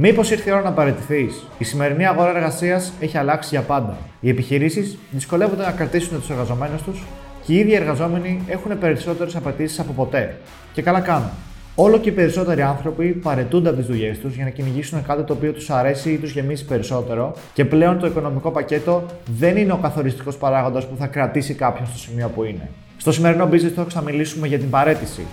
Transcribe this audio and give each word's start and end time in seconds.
Μήπως 0.00 0.30
ήρθε 0.30 0.50
η 0.50 0.52
ώρα 0.52 0.62
να 0.62 0.72
παραιτηθεί. 0.72 1.28
Η 1.58 1.64
σημερινή 1.64 2.06
αγορά 2.06 2.28
εργασίας 2.28 2.92
έχει 3.00 3.18
αλλάξει 3.18 3.48
για 3.48 3.60
πάντα. 3.60 3.96
Οι 4.20 4.28
επιχειρήσεις 4.28 4.98
δυσκολεύονται 5.10 5.62
να 5.62 5.70
κρατήσουν 5.70 6.18
τους 6.18 6.30
εργαζομένους 6.30 6.82
τους 6.82 7.04
και 7.46 7.52
οι 7.52 7.56
ίδιοι 7.56 7.74
εργαζόμενοι 7.74 8.42
έχουν 8.48 8.78
περισσότερες 8.78 9.36
απαιτήσεις 9.36 9.78
από 9.78 9.92
ποτέ. 9.92 10.36
Και 10.72 10.82
καλά 10.82 11.00
κάνουν. 11.00 11.28
Όλο 11.74 11.98
και 11.98 12.08
οι 12.08 12.12
περισσότεροι 12.12 12.62
άνθρωποι 12.62 13.06
παρετούνται 13.06 13.68
από 13.68 13.78
τις 13.78 13.86
δουλειές 13.86 14.18
τους 14.18 14.34
για 14.34 14.44
να 14.44 14.50
κυνηγήσουν 14.50 15.02
κάτι 15.06 15.22
το 15.22 15.32
οποίο 15.32 15.52
τους 15.52 15.70
αρέσει 15.70 16.10
ή 16.10 16.16
τους 16.16 16.30
γεμίσει 16.30 16.64
περισσότερο 16.64 17.34
και 17.52 17.64
πλέον 17.64 17.98
το 17.98 18.06
οικονομικό 18.06 18.50
πακέτο 18.50 19.04
δεν 19.38 19.56
είναι 19.56 19.72
ο 19.72 19.76
καθοριστικός 19.76 20.36
παράγοντας 20.36 20.86
που 20.86 20.96
θα 20.98 21.06
κρατήσει 21.06 21.54
κάποιον 21.54 21.86
στο 21.86 21.98
σημείο 21.98 22.28
που 22.34 22.44
είναι. 22.44 22.68
Στο 22.96 23.12
σημερινό 23.12 23.48
business 23.52 23.80
talk 23.80 23.86
θα 23.88 24.02
μιλήσουμε 24.02 24.46
για 24.46 24.58
την 24.58 24.70
παρέτηση. 24.70 25.26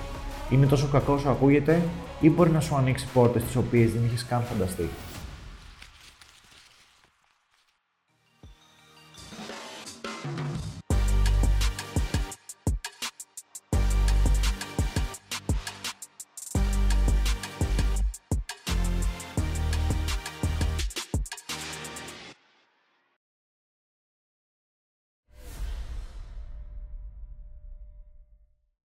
Είναι 0.49 0.65
τόσο 0.65 0.87
κακός 0.91 1.19
όσο 1.19 1.29
ακούγεται 1.29 1.79
ή 2.19 2.29
μπορεί 2.29 2.49
να 2.49 2.59
σου 2.59 2.75
ανοίξει 2.75 3.07
πόρτες 3.13 3.43
τις 3.43 3.55
οποίες 3.55 3.91
δεν 3.91 4.05
είχες 4.05 4.25
καν 4.25 4.41
φανταστεί. 4.41 4.89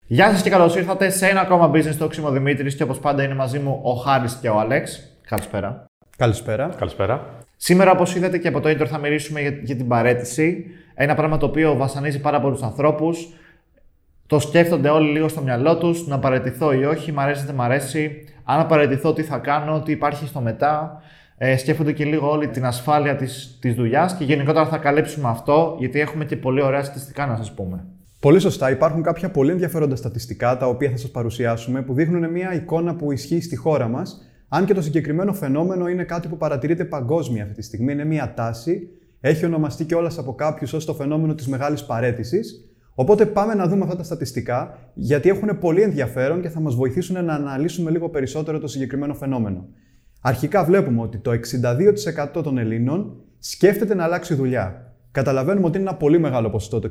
Γεια 0.08 0.32
σας 0.32 0.42
και 0.42 0.50
καλώς 0.50 0.76
ήρθατε 0.76 1.10
σε 1.10 1.28
ένα 1.28 1.40
ακόμα 1.40 1.72
business 1.74 2.04
talk. 2.04 2.18
Είμαι 2.18 2.28
ο 2.28 2.32
Δημήτρης 2.32 2.76
και 2.76 2.84
όπως 2.84 3.00
πάντα 3.00 3.24
είναι 3.24 3.34
μαζί 3.36 3.60
μου 3.60 3.80
ο 3.84 3.94
Χάρης 3.94 4.38
και 4.42 4.50
ο 4.50 4.60
Αλέξ. 4.60 5.12
Καλησπέρα. 5.28 5.86
Καλησπέρα. 6.18 6.70
Καλησπέρα. 6.78 7.26
Σήμερα, 7.56 7.92
όπως 7.92 8.16
είδατε 8.16 8.38
και 8.38 8.48
από 8.48 8.60
το 8.60 8.70
intro, 8.70 8.86
θα 8.86 8.98
μιλήσουμε 8.98 9.42
για, 9.42 9.50
για 9.50 9.76
την 9.76 9.88
παρέτηση. 9.88 10.66
Ένα 10.94 11.16
πράγμα 11.16 11.38
το 11.38 11.46
οποίο 11.46 11.76
βασανίζει 11.76 12.20
πάρα 12.22 12.42
πολλούς 12.42 12.62
ανθρώπους. 12.62 13.28
Το 14.28 14.40
σκέφτονται 14.40 14.90
όλοι 14.90 15.12
λίγο 15.12 15.28
στο 15.28 15.42
μυαλό 15.42 15.78
τους, 15.78 16.08
να 16.08 16.20
παρετηθώ 16.20 16.74
ή 16.74 16.86
όχι, 16.86 17.12
μ' 17.12 17.20
αρέσει, 17.20 17.46
δεν 17.46 17.56
μ' 17.56 17.62
αρέσει. 17.62 18.24
Αν 18.44 18.68
παρετηθώ, 18.68 19.14
τι 19.14 19.24
θα 19.24 19.38
κάνω, 19.38 19.82
τι 19.82 19.92
υπάρχει 19.92 20.28
στο 20.28 20.40
μετά. 20.42 21.02
Ε, 21.38 21.58
σκέφτονται 21.58 21.92
και 21.92 22.06
λίγο 22.06 22.30
όλη 22.30 22.48
την 22.48 22.66
ασφάλεια 22.66 23.16
της 23.16 23.58
της 23.62 23.74
δουλειάς 23.76 24.16
και 24.16 24.24
γενικότερα 24.24 24.66
θα 24.66 24.78
καλύψουμε 24.78 25.30
αυτό, 25.30 25.76
γιατί 25.80 26.00
έχουμε 26.00 26.26
και 26.26 26.38
πολύ 26.38 26.62
ωραία 26.62 26.84
στατιστικά 26.84 27.26
να 27.26 27.36
σας 27.36 27.54
πούμε. 27.54 27.86
Πολύ 28.26 28.40
σωστά. 28.40 28.72
Υπάρχουν 28.72 29.02
κάποια 29.02 29.30
πολύ 29.30 29.52
ενδιαφέροντα 29.52 29.96
στατιστικά 29.96 30.58
τα 30.58 30.68
οποία 30.68 30.90
θα 30.90 30.98
σας 30.98 31.12
παρουσιάσουμε 31.12 31.82
που 31.82 31.94
δείχνουν 31.94 32.32
μια 32.32 32.54
εικόνα 32.54 32.96
που 32.96 33.12
ισχύει 33.12 33.42
στη 33.42 33.56
χώρα 33.56 33.88
μας. 33.88 34.22
Αν 34.48 34.66
και 34.66 34.74
το 34.74 34.82
συγκεκριμένο 34.82 35.34
φαινόμενο 35.34 35.88
είναι 35.88 36.04
κάτι 36.04 36.28
που 36.28 36.38
παρατηρείται 36.38 36.86
παγκόσμια 36.86 37.44
αυτή 37.44 37.56
τη 37.56 37.62
στιγμή, 37.62 37.92
είναι 37.92 38.06
μια 38.06 38.34
τάση. 38.36 38.90
Έχει 39.20 39.46
ονομαστεί 39.46 39.86
κιόλας 39.86 40.18
από 40.18 40.36
κάποιους 40.36 40.74
ως 40.74 40.86
το 40.86 40.94
φαινόμενο 40.94 41.36
της 41.36 41.48
μεγάλης 41.48 41.84
παρέτησης. 41.84 42.70
Οπότε 42.96 43.26
πάμε 43.26 43.54
να 43.54 43.68
δούμε 43.68 43.84
αυτά 43.84 43.96
τα 43.96 44.04
στατιστικά, 44.04 44.78
γιατί 44.94 45.30
έχουν 45.30 45.60
πολύ 45.60 45.82
ενδιαφέρον 45.82 46.42
και 46.42 46.50
θα 46.50 46.60
μας 46.60 46.76
βοηθήσουν 46.76 47.26
να 47.26 47.34
αναλύσουμε 47.34 47.92
λίγο 47.92 48.10
περισσότερο 48.10 48.60
το 48.60 48.68
συγκεκριμένο 48.68 49.14
φαινόμενο. 49.14 49.68
Αρχικά 50.22 50.64
βλέπουμε 50.64 51.02
ότι 51.02 51.18
το 51.18 51.32
62% 51.32 52.44
των 52.44 52.58
Ελλήνων 52.58 53.16
σκέφτεται 53.40 53.96
να 53.96 54.04
αλλάξει 54.04 54.34
δουλειά. 54.34 54.94
Καταλαβαίνουμε 55.12 55.66
ότι 55.66 55.78
είναι 55.78 55.90
ένα 55.90 55.98
πολύ 55.98 56.20
μεγάλο 56.20 56.50
ποσοστό 56.50 56.80
το 56.80 56.90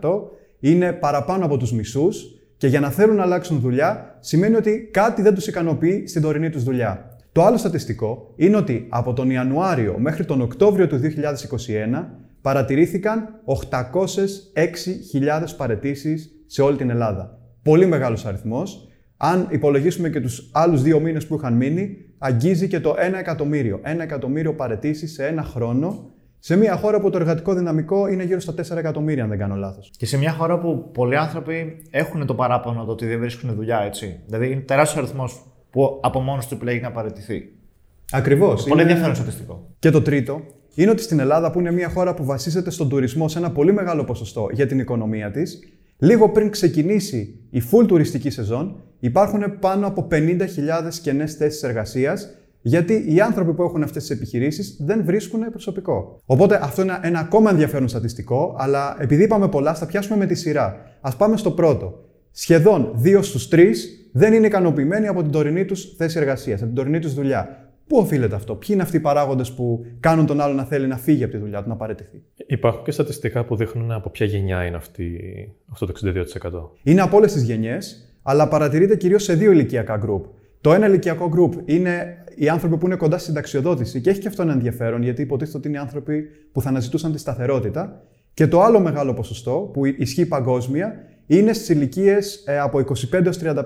62% 0.00 0.48
είναι 0.60 0.92
παραπάνω 0.92 1.44
από 1.44 1.56
τους 1.56 1.72
μισούς 1.72 2.24
και 2.56 2.66
για 2.66 2.80
να 2.80 2.90
θέλουν 2.90 3.16
να 3.16 3.22
αλλάξουν 3.22 3.60
δουλειά 3.60 4.16
σημαίνει 4.20 4.56
ότι 4.56 4.88
κάτι 4.92 5.22
δεν 5.22 5.34
τους 5.34 5.46
ικανοποιεί 5.46 6.06
στην 6.06 6.22
τωρινή 6.22 6.50
τους 6.50 6.62
δουλειά. 6.62 7.16
Το 7.32 7.42
άλλο 7.42 7.56
στατιστικό 7.56 8.32
είναι 8.36 8.56
ότι 8.56 8.86
από 8.88 9.12
τον 9.12 9.30
Ιανουάριο 9.30 9.98
μέχρι 9.98 10.24
τον 10.24 10.40
Οκτώβριο 10.40 10.86
του 10.86 10.96
2021 10.96 11.00
παρατηρήθηκαν 12.40 13.40
806.000 13.44 13.56
παρετήσεις 15.56 16.30
σε 16.46 16.62
όλη 16.62 16.76
την 16.76 16.90
Ελλάδα. 16.90 17.38
Πολύ 17.62 17.86
μεγάλος 17.86 18.26
αριθμός. 18.26 18.88
Αν 19.16 19.46
υπολογίσουμε 19.50 20.10
και 20.10 20.20
τους 20.20 20.50
άλλους 20.52 20.82
δύο 20.82 21.00
μήνες 21.00 21.26
που 21.26 21.34
είχαν 21.34 21.54
μείνει, 21.54 21.96
αγγίζει 22.18 22.68
και 22.68 22.80
το 22.80 22.94
1 22.98 23.18
εκατομμύριο. 23.18 23.80
1 23.84 24.00
εκατομμύριο 24.00 24.54
παρετήσεις 24.54 25.12
σε 25.12 25.26
ένα 25.26 25.42
χρόνο 25.42 26.10
σε 26.42 26.56
μια 26.56 26.76
χώρα 26.76 27.00
που 27.00 27.10
το 27.10 27.18
εργατικό 27.18 27.54
δυναμικό 27.54 28.06
είναι 28.06 28.24
γύρω 28.24 28.40
στα 28.40 28.54
4 28.72 28.76
εκατομμύρια, 28.76 29.22
αν 29.22 29.28
δεν 29.28 29.38
κάνω 29.38 29.54
λάθος. 29.54 29.90
Και 29.96 30.06
σε 30.06 30.16
μια 30.16 30.32
χώρα 30.32 30.58
που 30.58 30.90
πολλοί 30.92 31.16
άνθρωποι 31.16 31.82
έχουν 31.90 32.26
το 32.26 32.34
παράπονο 32.34 32.84
το 32.84 32.92
ότι 32.92 33.06
δεν 33.06 33.18
βρίσκουν 33.18 33.54
δουλειά, 33.54 33.80
έτσι. 33.80 34.20
Δηλαδή 34.26 34.50
είναι 34.50 34.60
τεράστιος 34.60 35.04
αριθμός 35.04 35.44
που 35.70 36.00
από 36.02 36.20
μόνος 36.20 36.46
του 36.46 36.54
επιλέγει 36.54 36.80
να 36.80 36.90
παραιτηθεί. 36.92 37.52
Ακριβώς. 38.10 38.62
Πολύ 38.62 38.72
είναι... 38.72 38.82
ενδιαφέρον 38.82 39.14
στατιστικό. 39.14 39.66
Και 39.78 39.90
το 39.90 40.02
τρίτο 40.02 40.40
είναι 40.74 40.90
ότι 40.90 41.02
στην 41.02 41.18
Ελλάδα, 41.18 41.50
που 41.50 41.60
είναι 41.60 41.72
μια 41.72 41.88
χώρα 41.88 42.14
που 42.14 42.24
βασίζεται 42.24 42.70
στον 42.70 42.88
τουρισμό 42.88 43.28
σε 43.28 43.38
ένα 43.38 43.50
πολύ 43.50 43.72
μεγάλο 43.72 44.04
ποσοστό 44.04 44.48
για 44.52 44.66
την 44.66 44.78
οικονομία 44.78 45.30
της, 45.30 45.58
λίγο 45.98 46.28
πριν 46.28 46.50
ξεκινήσει 46.50 47.38
η 47.50 47.62
full 47.70 47.86
τουριστική 47.86 48.30
σεζόν, 48.30 48.82
υπάρχουν 49.00 49.58
πάνω 49.58 49.86
από 49.86 50.08
50.000 50.10 50.46
κενές 51.02 51.34
θέσεις 51.34 51.62
εργασίας 51.62 52.28
γιατί 52.62 53.04
οι 53.08 53.20
άνθρωποι 53.20 53.52
που 53.52 53.62
έχουν 53.62 53.82
αυτές 53.82 54.06
τις 54.06 54.16
επιχειρήσεις 54.16 54.76
δεν 54.80 55.04
βρίσκουν 55.04 55.50
προσωπικό. 55.50 56.20
Οπότε 56.24 56.58
αυτό 56.62 56.82
είναι 56.82 56.98
ένα 57.02 57.18
ακόμα 57.18 57.50
ενδιαφέρον 57.50 57.88
στατιστικό, 57.88 58.54
αλλά 58.58 58.96
επειδή 58.98 59.22
είπαμε 59.22 59.48
πολλά, 59.48 59.74
θα 59.74 59.86
πιάσουμε 59.86 60.16
με 60.16 60.26
τη 60.26 60.34
σειρά. 60.34 60.76
Α 61.00 61.16
πάμε 61.16 61.36
στο 61.36 61.50
πρώτο. 61.50 62.04
Σχεδόν 62.30 62.94
2 63.04 63.18
στους 63.22 63.48
3 63.52 63.72
δεν 64.12 64.32
είναι 64.32 64.46
ικανοποιημένοι 64.46 65.06
από 65.06 65.22
την 65.22 65.30
τωρινή 65.30 65.64
τους 65.64 65.94
θέση 65.96 66.18
εργασίας, 66.18 66.58
από 66.58 66.66
την 66.66 66.74
τωρινή 66.74 66.98
τους 66.98 67.14
δουλειά. 67.14 67.70
Πού 67.86 67.96
οφείλεται 67.96 68.34
αυτό, 68.34 68.54
Ποιοι 68.54 68.68
είναι 68.72 68.82
αυτοί 68.82 68.96
οι 68.96 69.00
παράγοντες 69.00 69.52
που 69.52 69.86
κάνουν 70.00 70.26
τον 70.26 70.40
άλλο 70.40 70.54
να 70.54 70.64
θέλει 70.64 70.86
να 70.86 70.96
φύγει 70.96 71.24
από 71.24 71.32
τη 71.32 71.38
δουλειά 71.38 71.62
του, 71.62 71.68
να 71.68 71.76
παραιτηθεί. 71.76 72.22
Υπάρχουν 72.46 72.84
και 72.84 72.90
στατιστικά 72.90 73.44
που 73.44 73.56
δείχνουν 73.56 73.92
από 73.92 74.10
ποια 74.10 74.26
γενιά 74.26 74.64
είναι 74.64 74.76
αυτή, 74.76 75.18
αυτό 75.72 75.86
το 75.86 75.92
62%. 75.92 76.70
Είναι 76.82 77.00
από 77.00 77.16
όλες 77.16 77.32
τις 77.32 77.42
γενιές, 77.42 78.14
αλλά 78.22 78.48
παρατηρείται 78.48 78.96
κυρίως 78.96 79.22
σε 79.22 79.34
δύο 79.34 79.50
ηλικιακά 79.50 79.96
γκρουπ. 79.96 80.24
Το 80.60 80.72
ένα 80.72 80.86
ηλικιακό 80.86 81.28
γκρουπ 81.28 81.52
είναι 81.64 82.24
οι 82.34 82.48
άνθρωποι 82.48 82.76
που 82.76 82.86
είναι 82.86 82.96
κοντά 82.96 83.18
στη 83.18 83.26
συνταξιοδότηση 83.26 84.00
και 84.00 84.10
έχει 84.10 84.20
και 84.20 84.28
αυτό 84.28 84.42
ένα 84.42 84.52
ενδιαφέρον 84.52 85.02
γιατί 85.02 85.22
υποτίθεται 85.22 85.58
ότι 85.58 85.68
είναι 85.68 85.76
οι 85.76 85.80
άνθρωποι 85.80 86.22
που 86.52 86.60
θα 86.60 86.68
αναζητούσαν 86.68 87.12
τη 87.12 87.18
σταθερότητα. 87.18 88.02
Και 88.34 88.46
το 88.46 88.60
άλλο 88.60 88.80
μεγάλο 88.80 89.14
ποσοστό 89.14 89.70
που 89.72 89.84
ισχύει 89.84 90.26
παγκόσμια 90.26 90.94
είναι 91.26 91.52
στις 91.52 91.68
ηλικίες 91.68 92.44
ε, 92.46 92.58
από 92.58 92.78
25 92.78 93.24
έως 93.24 93.38
35 93.42 93.62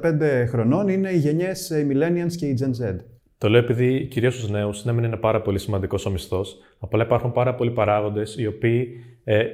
χρονών, 0.49 0.89
είναι 0.89 1.11
οι 1.11 1.19
γενιές 1.19 1.71
ε, 1.71 1.79
οι 1.81 1.89
Millennials 1.91 2.33
και 2.37 2.47
οι 2.47 2.59
Gen 2.61 2.85
Z. 2.85 2.97
Το 3.39 3.49
λέω 3.49 3.61
επειδή 3.61 4.07
κυρίως 4.07 4.35
στους 4.35 4.51
νέους 4.51 4.85
ναι, 4.85 4.93
μεν 4.93 5.05
είναι 5.05 5.17
πάρα 5.17 5.43
πολύ 5.43 5.59
σημαντικός 5.59 6.07
ο 6.07 6.11
μισθός, 6.11 6.59
απλά 6.79 7.03
υπάρχουν 7.03 7.33
πάρα 7.33 7.55
πολλοί 7.55 7.71
παράγοντες 7.71 8.37
οι 8.39 8.47
οποίοι 8.47 8.89
ε, 9.25 9.45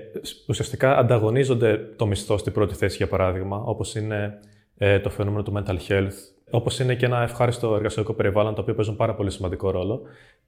ουσιαστικά 0.49 0.97
ανταγωνίζονται 0.97 1.79
το 1.97 2.07
μισθό 2.07 2.39
στην 2.39 2.53
πρώτη 2.53 2.75
θέση, 2.75 2.97
για 2.97 3.09
παράδειγμα, 3.09 3.63
όπως 3.65 3.95
είναι 3.95 4.39
ε, 4.79 4.99
το 4.99 5.11
φαινόμενο 5.11 5.43
του 5.43 5.53
mental 5.57 5.77
health, 5.89 6.17
Όπως 6.51 6.79
είναι 6.79 6.95
και 6.95 7.07
ένα 7.07 7.23
ευχάριστο 7.23 7.75
εργασιακό 7.75 8.13
περιβάλλον, 8.13 8.55
το 8.55 8.61
οποίο 8.61 8.75
παίζουν 8.75 8.97
πάρα 8.97 9.15
πολύ 9.15 9.31
σημαντικό 9.31 9.71
ρόλο. 9.71 10.03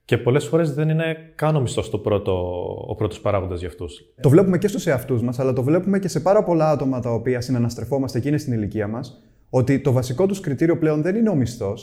Και 0.05 0.17
πολλές 0.17 0.45
φορές 0.45 0.73
δεν 0.73 0.89
είναι 0.89 1.17
καν 1.35 1.55
ο 1.55 1.61
μισθό 1.61 1.83
ο 2.87 2.95
πρώτος 2.95 3.21
παράγοντας 3.21 3.59
για 3.59 3.67
αυτούς. 3.67 4.13
Το 4.21 4.29
βλέπουμε 4.29 4.57
και 4.57 4.67
στους 4.67 4.87
εαυτούς 4.87 5.21
μας, 5.21 5.39
αλλά 5.39 5.53
το 5.53 5.63
βλέπουμε 5.63 5.99
και 5.99 6.07
σε 6.07 6.19
πάρα 6.19 6.43
πολλά 6.43 6.69
άτομα 6.69 6.99
τα 6.99 7.13
οποία 7.13 7.41
συναναστρεφόμαστε 7.41 8.17
εκείνη 8.17 8.37
στην 8.37 8.53
ηλικία 8.53 8.87
μας, 8.87 9.21
ότι 9.49 9.79
το 9.79 9.91
βασικό 9.91 10.25
τους 10.25 10.39
κριτήριο 10.39 10.77
πλέον 10.77 11.01
δεν 11.01 11.15
είναι 11.15 11.29
ο 11.29 11.35
μισθό, 11.35 11.73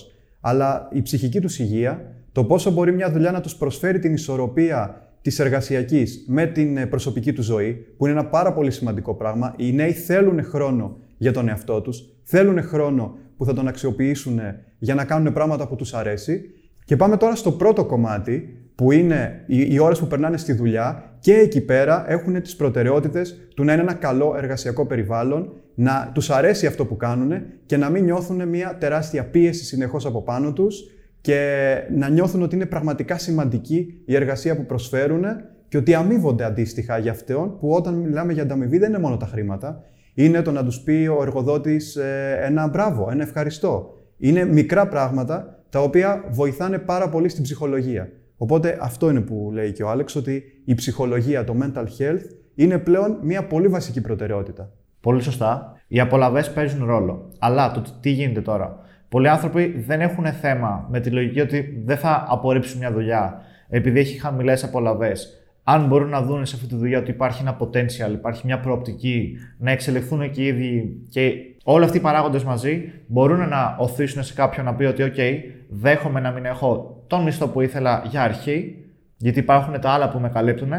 αλλά 0.40 0.88
η 0.92 1.02
ψυχική 1.02 1.40
τους 1.40 1.58
υγεία, 1.58 2.14
το 2.32 2.44
πόσο 2.44 2.70
μπορεί 2.70 2.92
μια 2.92 3.10
δουλειά 3.10 3.30
να 3.30 3.40
τους 3.40 3.56
προσφέρει 3.56 3.98
την 3.98 4.12
ισορροπία 4.12 5.08
της 5.22 5.38
εργασιακής 5.38 6.24
με 6.28 6.46
την 6.46 6.88
προσωπική 6.88 7.32
τους 7.32 7.44
ζωή, 7.44 7.72
που 7.72 8.06
είναι 8.06 8.18
ένα 8.18 8.28
πάρα 8.28 8.52
πολύ 8.52 8.70
σημαντικό 8.70 9.14
πράγμα. 9.14 9.54
Οι 9.56 9.72
νέοι 9.72 9.92
θέλουν 9.92 10.44
χρόνο 10.44 10.96
για 11.16 11.32
τον 11.32 11.48
εαυτό 11.48 11.80
τους, 11.80 12.04
θέλουν 12.22 12.62
χρόνο 12.62 13.14
που 13.40 13.46
θα 13.46 13.52
τον 13.52 13.68
αξιοποιήσουν 13.68 14.40
για 14.78 14.94
να 14.94 15.04
κάνουν 15.04 15.32
πράγματα 15.32 15.68
που 15.68 15.76
τους 15.76 15.94
αρέσει. 15.94 16.42
Και 16.84 16.96
πάμε 16.96 17.16
τώρα 17.16 17.34
στο 17.34 17.52
πρώτο 17.52 17.84
κομμάτι, 17.84 18.56
που 18.74 18.92
είναι 18.92 19.44
οι, 19.46 19.74
οι 19.74 19.78
ώρες 19.78 19.98
που 19.98 20.06
περνάνε 20.06 20.36
στη 20.36 20.52
δουλειά 20.52 21.16
και 21.20 21.34
εκεί 21.34 21.60
πέρα 21.60 22.04
έχουν 22.08 22.42
τις 22.42 22.56
προτεραιότητες 22.56 23.48
του 23.54 23.64
να 23.64 23.72
είναι 23.72 23.82
ένα 23.82 23.94
καλό 23.94 24.34
εργασιακό 24.36 24.86
περιβάλλον, 24.86 25.52
να 25.74 26.10
τους 26.14 26.30
αρέσει 26.30 26.66
αυτό 26.66 26.86
που 26.86 26.96
κάνουν 26.96 27.32
και 27.66 27.76
να 27.76 27.90
μην 27.90 28.04
νιώθουν 28.04 28.48
μια 28.48 28.76
τεράστια 28.80 29.24
πίεση 29.24 29.64
συνεχώς 29.64 30.06
από 30.06 30.22
πάνω 30.22 30.52
τους 30.52 30.82
και 31.20 31.72
να 31.94 32.08
νιώθουν 32.08 32.42
ότι 32.42 32.54
είναι 32.54 32.66
πραγματικά 32.66 33.18
σημαντική 33.18 34.02
η 34.04 34.14
εργασία 34.14 34.56
που 34.56 34.66
προσφέρουν 34.66 35.24
και 35.68 35.76
ότι 35.76 35.94
αμείβονται 35.94 36.44
αντίστοιχα 36.44 36.98
για 36.98 37.10
αυτόν 37.10 37.58
που 37.58 37.70
όταν 37.70 37.94
μιλάμε 37.94 38.32
για 38.32 38.42
ανταμοιβή 38.42 38.78
δεν 38.78 38.88
είναι 38.88 38.98
μόνο 38.98 39.16
τα 39.16 39.26
χρήματα, 39.26 39.84
είναι 40.24 40.42
το 40.42 40.52
να 40.52 40.64
τους 40.64 40.80
πει 40.80 41.06
ο 41.18 41.22
εργοδότης 41.22 41.96
ε, 41.96 42.38
ένα 42.42 42.68
μπράβο, 42.68 43.08
ένα 43.10 43.22
ευχαριστώ. 43.22 43.94
Είναι 44.18 44.44
μικρά 44.44 44.88
πράγματα 44.88 45.64
τα 45.70 45.80
οποία 45.82 46.24
βοηθάνε 46.30 46.78
πάρα 46.78 47.08
πολύ 47.08 47.28
στην 47.28 47.42
ψυχολογία. 47.42 48.08
Οπότε 48.36 48.78
αυτό 48.80 49.10
είναι 49.10 49.20
που 49.20 49.50
λέει 49.52 49.72
και 49.72 49.82
ο 49.82 49.90
Άλεξ, 49.90 50.16
ότι 50.16 50.42
η 50.64 50.74
ψυχολογία, 50.74 51.44
το 51.44 51.54
mental 51.62 51.84
health, 51.84 52.22
είναι 52.54 52.78
πλέον 52.78 53.18
μια 53.22 53.46
πολύ 53.46 53.68
βασική 53.68 54.00
προτεραιότητα. 54.00 54.72
Πολύ 55.00 55.22
σωστά. 55.22 55.80
Οι 55.88 56.00
απολαυές 56.00 56.52
παίζουν 56.52 56.86
ρόλο. 56.86 57.32
Αλλά 57.38 57.70
το 57.70 57.82
τι 58.00 58.10
γίνεται 58.10 58.40
τώρα. 58.40 58.78
Πολλοί 59.08 59.28
άνθρωποι 59.28 59.84
δεν 59.86 60.00
έχουν 60.00 60.26
θέμα 60.26 60.86
με 60.90 61.00
τη 61.00 61.10
λογική 61.10 61.40
ότι 61.40 61.82
δεν 61.84 61.96
θα 61.96 62.24
απορρίψουν 62.28 62.78
μια 62.78 62.92
δουλειά 62.92 63.42
επειδή 63.68 63.98
έχει 63.98 64.20
χαμηλές 64.20 64.64
απολαυές. 64.64 65.39
Αν 65.72 65.86
μπορούν 65.86 66.08
να 66.08 66.22
δουν 66.22 66.46
σε 66.46 66.56
αυτή 66.56 66.68
τη 66.68 66.76
δουλειά 66.76 66.98
ότι 66.98 67.10
υπάρχει 67.10 67.42
ένα 67.42 67.56
potential, 67.60 68.12
υπάρχει 68.12 68.46
μια 68.46 68.60
προοπτική, 68.60 69.36
να 69.58 69.70
εξελιχθούν 69.70 70.30
και 70.30 70.42
οι 70.42 70.46
ίδιοι 70.46 71.06
και 71.08 71.32
όλοι 71.64 71.84
αυτοί 71.84 71.96
οι 71.96 72.00
παράγοντες 72.00 72.44
μαζί 72.44 72.92
μπορούν 73.06 73.48
να 73.48 73.76
οθήσουν 73.78 74.22
σε 74.22 74.34
κάποιον 74.34 74.64
να 74.64 74.74
πει 74.74 74.84
ότι, 74.84 75.12
OK, 75.16 75.20
δέχομαι 75.68 76.20
να 76.20 76.30
μην 76.30 76.44
έχω 76.44 77.02
τον 77.06 77.22
μισθό 77.22 77.48
που 77.48 77.60
ήθελα 77.60 78.02
για 78.06 78.22
αρχή, 78.22 78.74
γιατί 79.16 79.38
υπάρχουν 79.38 79.80
τα 79.80 79.90
άλλα 79.90 80.10
που 80.10 80.18
με 80.18 80.28
καλύπτουν 80.28 80.72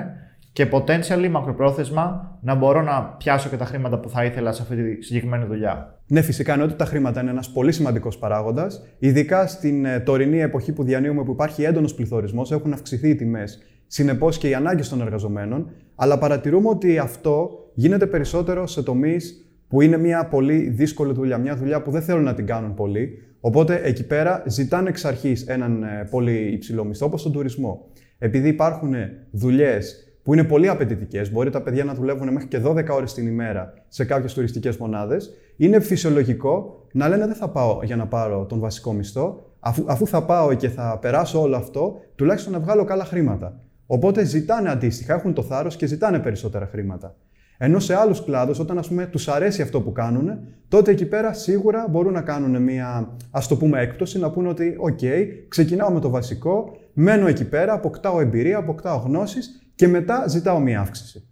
και 0.54 0.68
potentially 0.72 1.30
μακροπρόθεσμα 1.30 2.38
να 2.42 2.56
μπορώ 2.56 2.82
να 2.82 3.04
πιάσω 3.04 3.50
και 3.50 3.58
τα 3.58 3.66
χρήματα 3.66 4.00
που 4.00 4.10
θα 4.10 4.26
ήθελα 4.26 4.52
σε 4.52 4.62
αυτή 4.62 4.76
τη 4.76 5.06
συγκεκριμένη 5.06 5.46
δουλειά. 5.46 6.00
Ναι, 6.08 6.22
φυσικά 6.22 6.54
είναι 6.54 6.64
ότι 6.64 6.74
τα 6.74 6.86
χρήματα 6.86 7.22
είναι 7.22 7.30
ένας 7.30 7.50
πολύ 7.50 7.72
σημαντικός 7.72 8.18
παράγοντας. 8.18 8.86
Ειδικά 9.00 9.48
στην 9.48 9.86
ε, 9.86 10.00
τωρινή 10.00 10.42
εποχή 10.42 10.74
που 10.74 10.84
διανύουμε, 10.84 11.24
που 11.24 11.32
υπάρχει 11.32 11.64
έντονος 11.64 11.94
πληθωρισμός, 11.94 12.52
έχουν 12.52 12.74
αυξηθεί 12.74 13.10
οι 13.10 13.16
τιμές. 13.16 13.60
Συνεπώς 13.94 14.38
και 14.38 14.50
οι 14.50 14.54
ανάγκες 14.54 14.90
των 14.90 15.02
εργαζομένων. 15.02 15.70
Αλλά 15.96 16.18
παρατηρούμε 16.18 16.70
ότι 16.70 16.98
αυτό 16.98 17.50
γίνεται 17.74 18.08
περισσότερο 18.08 18.68
σε 18.68 18.84
τομείς 18.84 19.52
που 19.68 19.82
είναι 19.82 19.98
μια 19.98 20.28
πολύ 20.28 20.70
δύσκολη 20.70 21.14
δουλειά. 21.14 21.38
Μια 21.38 21.56
δουλειά 21.56 21.82
που 21.82 21.92
δεν 21.92 22.02
θέλουν 22.02 22.24
να 22.24 22.34
την 22.34 22.46
κάνουν 22.46 22.74
πολύ. 22.74 23.10
Οπότε 23.40 23.82
εκεί 23.84 24.08
πέρα 24.08 24.44
ζητάνε 24.48 24.90
εξ 24.90 25.06
αρχής 25.06 25.46
έναν 25.48 25.84
ε, 25.84 26.08
πολύ 26.10 26.52
υψηλό 26.52 26.84
μισθό, 26.84 27.06
όπως 27.06 27.24
τον 27.24 27.32
τουρισμό. 27.32 27.88
Επειδή 28.18 28.48
υπάρχουν 28.48 28.94
δουλειές 29.32 30.16
που 30.24 30.34
είναι 30.34 30.44
πολύ 30.44 30.68
απαιτητικές, 30.68 31.32
μπορεί 31.32 31.50
τα 31.50 31.62
παιδιά 31.62 31.84
να 31.84 31.94
δουλεύουν 31.94 32.32
μέχρι 32.32 32.48
και 32.48 32.62
12 32.66 32.88
ώρες 32.90 33.14
την 33.14 33.28
ημέρα 33.28 33.74
σε 33.88 34.06
κάποιες 34.06 34.34
τουριστικές 34.34 34.78
μονάδες, 34.78 35.30
είναι 35.58 35.80
φυσιολογικό 35.80 36.86
να 36.92 37.10
λένε 37.10 37.26
δεν 37.26 37.36
θα 37.36 37.50
πάω 37.50 37.80
για 37.84 37.96
να 37.96 38.08
πάρω 38.08 38.46
τον 38.46 38.60
βασικό 38.60 38.94
μισθό, 38.94 39.56
αφού, 39.60 39.84
αφού 39.88 40.08
θα 40.08 40.24
πάω 40.24 40.54
και 40.54 40.70
θα 40.70 40.98
περάσω 41.02 41.42
όλο 41.42 41.56
αυτό, 41.56 42.00
τουλάχιστον 42.16 42.54
να 42.54 42.60
βγάλω 42.60 42.84
καλά 42.84 43.06
χρήματα. 43.06 43.62
Οπότε 43.94 44.24
ζητάνε 44.24 44.70
αντίστοιχα, 44.70 45.14
έχουν 45.14 45.34
το 45.34 45.44
θάρρος 45.44 45.76
και 45.76 45.86
ζητάνε 45.86 46.20
περισσότερα 46.20 46.66
χρήματα. 46.66 47.16
Ενώ 47.58 47.80
σε 47.80 47.96
άλλους 47.96 48.24
κλάδους, 48.24 48.60
όταν 48.60 48.78
ας 48.78 48.88
πούμε 48.88 49.06
τους 49.06 49.28
αρέσει 49.28 49.62
αυτό 49.62 49.82
που 49.82 49.92
κάνουν, 49.92 50.40
τότε 50.68 50.92
εκεί 50.92 51.06
πέρα 51.06 51.34
σίγουρα 51.34 51.88
μπορούν 51.90 52.14
να 52.14 52.22
κάνουν 52.22 52.64
μια 52.64 53.18
ας 53.32 53.48
το 53.48 53.58
πούμε 53.58 53.82
έκπτωση, 53.82 54.20
να 54.20 54.32
πούνε 54.32 54.48
ότι, 54.48 54.76
OK, 54.90 55.06
ξεκινάω 55.48 55.92
με 55.92 56.00
το 56.00 56.10
βασικό, 56.10 56.78
μένω 56.94 57.28
εκεί 57.28 57.46
πέρα, 57.46 57.74
αποκτάω 57.74 58.20
εμπειρία, 58.20 58.58
αποκτάω 58.58 58.98
γνώσεις 58.98 59.72
και 59.76 59.88
μετά 59.88 60.28
ζητάω 60.28 60.60
μία 60.60 60.80
αύξηση. 60.80 61.28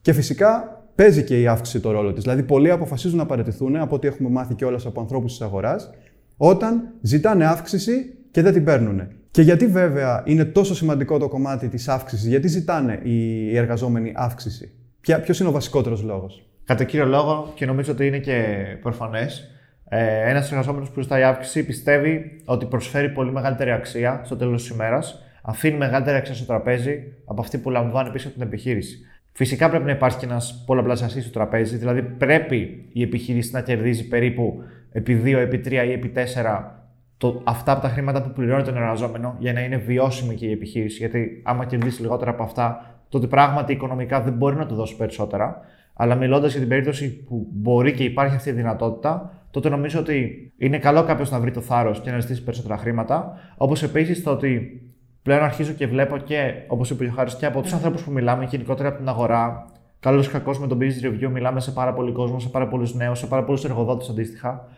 Και 0.00 0.12
φυσικά 0.12 0.82
παίζει 0.94 1.24
και 1.24 1.40
η 1.40 1.46
αύξηση 1.46 1.80
το 1.80 1.90
ρόλο 1.90 2.12
της. 2.12 2.22
Δηλαδή, 2.22 2.42
πολλοί 2.42 2.70
αποφασίζουν 2.70 3.18
να 3.18 3.26
παραιτηθούν, 3.26 3.76
από 3.76 3.94
ό,τι 3.94 4.06
έχουμε 4.06 4.28
μάθει 4.28 4.54
και 4.54 4.64
όλα 4.64 4.80
από 4.84 5.00
ανθρώπους 5.00 5.30
της 5.30 5.40
αγοράς, 5.40 5.90
όταν 6.36 6.88
ζητάνε 7.00 7.46
αύξηση 7.46 8.14
και 8.30 8.42
δεν 8.42 8.52
την 8.52 8.64
παίρνουν. 8.64 9.08
Και 9.34 9.42
γιατί 9.42 9.66
βέβαια 9.66 10.22
είναι 10.26 10.44
τόσο 10.44 10.74
σημαντικό 10.74 11.18
το 11.18 11.28
κομμάτι 11.28 11.68
της 11.68 11.88
αύξησης, 11.88 12.26
γιατί 12.26 12.48
ζητάνε 12.48 13.00
οι 13.02 13.56
εργαζόμενοι 13.56 14.12
αύξηση; 14.14 14.70
Ποιος 15.00 15.40
είναι 15.40 15.48
ο 15.48 15.52
βασικότερος 15.52 16.02
λόγος; 16.02 16.46
Κατά 16.64 16.84
κύριο 16.84 17.06
λόγο, 17.06 17.52
και 17.54 17.66
νομίζω 17.66 17.92
ότι 17.92 18.06
είναι 18.06 18.18
και 18.18 18.66
προφανές, 18.82 19.50
ε, 19.88 20.30
ένας 20.30 20.50
εργαζόμενος 20.50 20.90
που 20.90 21.00
ζητάει 21.00 21.22
αύξηση 21.22 21.64
πιστεύει 21.64 22.40
ότι 22.44 22.66
προσφέρει 22.66 23.08
πολύ 23.08 23.32
μεγαλύτερη 23.32 23.70
αξία 23.70 24.20
στο 24.24 24.36
τέλος 24.36 24.62
της 24.62 24.70
ημέρας 24.70 25.22
αφήνει 25.42 25.76
μεγαλύτερη 25.76 26.16
αξία 26.16 26.34
στο 26.34 26.44
τραπέζι 26.44 27.02
από 27.24 27.40
αυτή 27.40 27.58
που 27.58 27.70
λαμβάνει 27.70 28.10
πίσω 28.10 28.28
από 28.28 28.36
την 28.36 28.46
επιχείρηση. 28.46 28.98
Φυσικά 29.32 29.70
πρέπει 29.70 29.84
να 29.84 29.92
υπάρχει 29.92 30.18
και 30.18 30.26
ένας 30.26 30.62
πολλαπλασιαστής 30.66 31.22
στο 31.22 31.32
τραπέζι, 31.32 31.76
δηλαδή 31.76 32.02
πρέπει 32.02 32.88
η 32.92 33.02
επιχείρηση 33.02 33.50
να 33.52 33.60
κερδίζει 33.60 34.08
περίπου 34.08 34.62
επί 34.92 35.22
2, 35.24 35.36
επί 35.36 35.60
3 35.64 35.72
ή 35.72 35.92
επί 35.92 36.08
4 36.08 36.83
το, 37.24 37.40
αυτά 37.44 37.72
από 37.72 37.80
τα 37.80 37.88
χρήματα 37.88 38.22
που 38.22 38.30
πληρώνει 38.30 38.62
τον 38.62 38.76
εργαζόμενο 38.76 39.36
για 39.38 39.52
να 39.52 39.60
είναι 39.60 39.76
βιώσιμη 39.76 40.34
και 40.34 40.46
η 40.46 40.50
επιχείρηση. 40.52 40.98
Γιατί 40.98 41.42
άμα 41.44 41.64
κερδίσει 41.64 42.02
λιγότερα 42.02 42.30
από 42.30 42.42
αυτά, 42.42 42.94
τότε 43.08 43.26
πράγματι 43.26 43.72
οικονομικά 43.72 44.20
δεν 44.20 44.32
μπορεί 44.32 44.56
να 44.56 44.66
του 44.66 44.74
δώσει 44.74 44.96
περισσότερα. 44.96 45.60
Αλλά 45.94 46.14
μιλώντας 46.14 46.50
για 46.50 46.60
την 46.60 46.68
περίπτωση 46.68 47.24
που 47.24 47.46
μπορεί 47.52 47.92
και 47.92 48.04
υπάρχει 48.04 48.36
αυτή 48.36 48.48
η 48.48 48.52
δυνατότητα, 48.52 49.32
τότε 49.50 49.68
νομίζω 49.68 50.00
ότι 50.00 50.52
είναι 50.56 50.78
καλό 50.78 51.04
κάποιος 51.04 51.30
να 51.30 51.40
βρει 51.40 51.50
το 51.50 51.60
θάρρος 51.60 52.00
και 52.00 52.10
να 52.10 52.20
ζητήσει 52.20 52.44
περισσότερα 52.44 52.76
χρήματα. 52.76 53.38
Όπως 53.56 53.82
επίσης 53.82 54.22
το 54.22 54.30
ότι 54.30 54.80
πλέον 55.22 55.42
αρχίζω 55.42 55.72
και 55.72 55.86
βλέπω 55.86 56.16
και, 56.16 56.52
όπως 56.66 56.90
είπε 56.90 57.04
ο 57.04 57.10
Χάρης, 57.10 57.36
και 57.36 57.46
από 57.46 57.60
τους 57.60 57.72
ανθρώπους 57.72 58.02
που 58.02 58.10
μιλάμε, 58.10 58.44
γενικότερα 58.44 58.88
από 58.88 58.98
την 58.98 59.08
αγορά. 59.08 59.66
Καλός 60.00 60.26
ή 60.26 60.30
κακός 60.30 60.58
με 60.58 60.66
τον 60.66 60.78
business 60.80 61.06
review, 61.06 61.30
μιλάμε 61.30 61.60
σε 61.60 61.70
πάρα 61.70 61.92
πολύ 61.92 62.12
κόσμο, 62.12 62.40
σε 62.40 62.48
πάρα 62.48 62.68
πολλούς 62.68 62.94
νέους, 62.94 63.18
σε 63.18 63.26
πάρα 63.26 63.44
πολλούς 63.44 63.64
εργοδότες 63.64 64.08
αντίστοιχα. 64.08 64.68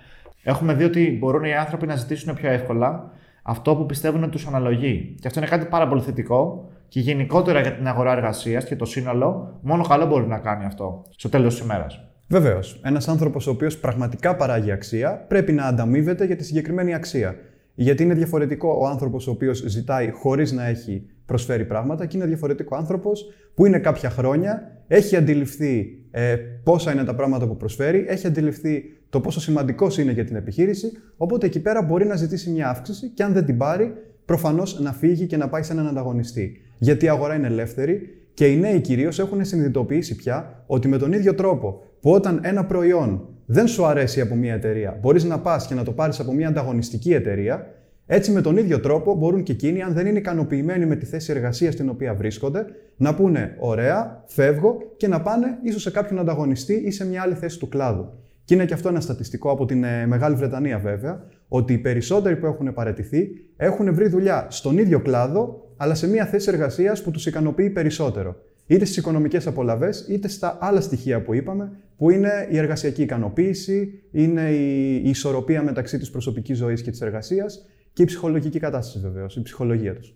Έχουμε 0.49 0.75
δει 0.75 0.85
ότι 0.85 1.17
μπορούν 1.21 1.45
οι 1.45 1.55
άνθρωποι 1.55 1.87
να 1.87 1.97
ζητήσουν 1.97 2.35
πιο 2.35 2.51
εύκολα 2.51 3.11
αυτό 3.43 3.77
που 3.77 3.87
πιστεύουν 3.87 4.23
ότι 4.23 4.31
τους 4.31 4.47
αναλογεί. 4.47 5.15
Και 5.21 5.27
αυτό 5.27 5.41
είναι 5.41 5.49
κάτι 5.49 5.67
πάρα 5.67 5.89
πολύ 5.89 6.01
θετικό 6.01 6.69
και 6.89 7.01
γενικότερα 7.01 7.61
για 7.61 7.73
την 7.73 7.87
αγορά 7.89 8.13
εργασίας 8.13 8.65
και 8.65 8.77
το 8.77 8.85
σύνολο, 8.85 9.59
μόνο 9.63 9.87
καλό 9.87 10.07
μπορεί 10.07 10.27
να 10.27 10.39
κάνει 10.39 10.65
αυτό 10.65 11.03
στο 11.17 11.29
τέλος 11.29 11.55
της 11.55 11.65
ημέρας. 11.65 12.09
Βεβαίως. 12.29 12.81
Ένας 12.85 13.09
άνθρωπος 13.09 13.47
ο 13.47 13.51
οποίος 13.51 13.79
πραγματικά 13.79 14.37
παράγει 14.37 14.71
αξία 14.71 15.25
πρέπει 15.29 15.53
να 15.53 15.65
ανταμείβεται 15.65 16.25
για 16.25 16.37
τη 16.37 16.45
συγκεκριμένη 16.45 16.95
αξία. 16.95 17.35
Γιατί 17.75 18.03
είναι 18.03 18.15
διαφορετικό 18.15 18.79
ο 18.81 18.87
άνθρωπος 18.87 19.27
ο 19.27 19.31
οποίος 19.31 19.63
ζητάει 19.67 20.11
χωρίς 20.11 20.53
να 20.53 20.67
έχει 20.67 21.07
προσφέρει 21.27 21.65
πράγματα 21.65 22.07
και 22.07 22.17
είναι 22.17 22.27
διαφορετικό 22.27 22.77
άνθρωπος 22.77 23.25
που 23.55 23.67
είναι 23.67 23.79
κάποια 23.79 24.11
χρόνια, 24.11 24.83
έχει 24.87 25.17
αντιληφθεί 25.17 25.99
ε, 26.11 26.37
πόσα 26.65 26.93
είναι 26.93 27.05
τα 27.05 27.15
πράγματα 27.15 27.47
που 27.47 27.57
προσφέρει, 27.57 28.05
έχει 28.09 28.27
αντιληφθεί 28.27 28.83
το 29.17 29.23
πόσο 29.23 29.41
σημαντικός 29.41 29.99
είναι 29.99 30.13
για 30.13 30.25
την 30.25 30.37
επιχείρηση, 30.37 30.93
οπότε 31.17 31.47
εκεί 31.47 31.61
πέρα 31.61 31.83
μπορεί 31.83 32.07
να 32.07 32.17
ζητήσει 32.17 32.51
μια 32.51 32.69
αύξηση 32.69 33.09
και 33.09 33.23
αν 33.23 33.33
δεν 33.33 33.45
την 33.45 33.57
πάρει, 33.57 33.93
προφανώς 34.25 34.81
να 34.81 34.93
φύγει 34.93 35.27
και 35.27 35.37
να 35.37 35.49
πάει 35.49 35.63
σε 35.63 35.73
έναν 35.73 35.87
ανταγωνιστή. 35.87 36.61
Γιατί 36.79 37.05
η 37.05 37.09
αγορά 37.09 37.35
είναι 37.35 37.47
ελεύθερη 37.47 38.01
και 38.35 38.47
οι 38.47 38.57
νέοι 38.57 38.81
κυρίως 38.81 39.19
έχουν 39.19 39.45
συνειδητοποιήσει 39.45 40.17
πια 40.17 40.65
ότι 40.67 40.89
με 40.89 40.99
τον 40.99 41.13
ίδιο 41.13 41.35
τρόπο 41.35 41.83
που 42.01 42.11
όταν 42.11 42.41
ένα 42.43 42.65
προϊόν 42.65 43.29
δεν 43.47 43.67
σου 43.67 43.85
αρέσει 43.85 44.21
από 44.21 44.35
μια 44.35 44.55
εταιρεία, 44.55 44.99
μπορείς 45.01 45.25
να 45.25 45.39
πας 45.39 45.67
και 45.67 45.75
να 45.75 45.83
το 45.83 45.93
πάρεις 45.93 46.21
από 46.21 46.33
μια 46.33 46.49
ανταγωνιστική 46.49 47.13
εταιρεία, 47.13 47.67
έτσι 48.07 48.31
με 48.31 48.41
τον 48.41 48.57
ίδιο 48.57 48.81
τρόπο 48.81 49.15
μπορούν 49.15 49.43
και 49.43 49.53
εκείνοι, 49.53 49.83
αν 49.83 49.93
δεν 49.93 50.07
είναι 50.07 50.19
ικανοποιημένοι 50.19 50.87
με 50.87 50.97
τη 50.97 51.07
θέση 51.07 51.33
εργασίας 51.33 51.75
στην 51.75 51.89
οποία 51.89 52.15
βρίσκονται, 52.15 52.67
να 52.97 53.15
πούνε: 53.15 53.57
Ωραία, 53.59 54.25
φεύγω 54.27 54.77
και 54.97 55.09
να 55.09 55.23
πάνε 55.23 55.59
ίσως 55.63 55.83
σε 55.83 55.91
κάποιον 55.91 56.19
ανταγωνιστή 56.19 56.75
ή 56.75 56.91
σε 56.91 57.07
μια 57.07 57.23
άλλη 57.23 57.35
θέση 57.35 57.59
του 57.59 57.69
κλάδου. 57.69 58.25
Και 58.47 58.55
είναι 58.55 58.65
και 58.65 58.75
αυτό 58.75 58.89
ένα 58.89 59.01
στατιστικό 59.01 59.51
από 59.51 59.65
την 59.65 59.85
ε, 59.85 60.07
Μεγάλη 60.07 60.35
Βρετανία, 60.35 60.79
βέβαια, 60.79 61.27
ότι 61.49 61.73
οι 61.73 61.79
περισσότεροι 61.79 62.37
που 62.37 62.47
έχουν 62.47 62.75
παραιτηθεί 62.75 63.29
έχουν 63.57 63.95
βρει 63.95 64.09
δουλειά 64.09 64.47
στον 64.51 64.79
ίδιο 64.79 65.01
κλάδο, 65.01 65.71
αλλά 65.77 65.95
σε 65.95 66.09
μια 66.09 66.27
θέση 66.27 66.49
εργασίας 66.49 67.03
που 67.03 67.11
τους 67.11 67.27
ικανοποιεί 67.27 67.71
περισσότερο 67.71 68.37
είτε 68.67 68.85
στις 68.85 68.97
οικονομικές 68.97 69.47
απολαυές, 69.47 70.07
είτε 70.09 70.29
στα 70.29 70.59
άλλα 70.61 70.81
στοιχεία 70.81 71.23
που 71.23 71.35
είπαμε, 71.35 71.73
που 71.97 72.11
είναι 72.11 72.49
η 72.51 72.59
εργασιακή 72.59 73.03
ικανοποίηση, 73.03 74.03
είναι 74.11 74.51
η, 74.51 74.95
ισορροπία 75.09 75.63
μεταξύ 75.63 75.99
της 75.99 76.11
προσωπικής 76.11 76.59
ζωής 76.59 76.83
και 76.83 76.91
της 76.91 77.01
εργασίας 77.01 77.67
και 77.93 78.03
η 78.03 78.05
ψυχολογική 78.05 78.59
κατάσταση 78.59 78.99
βεβαίως, 78.99 79.37
η 79.37 79.43
ψυχολογία 79.43 79.95
τους. 79.95 80.15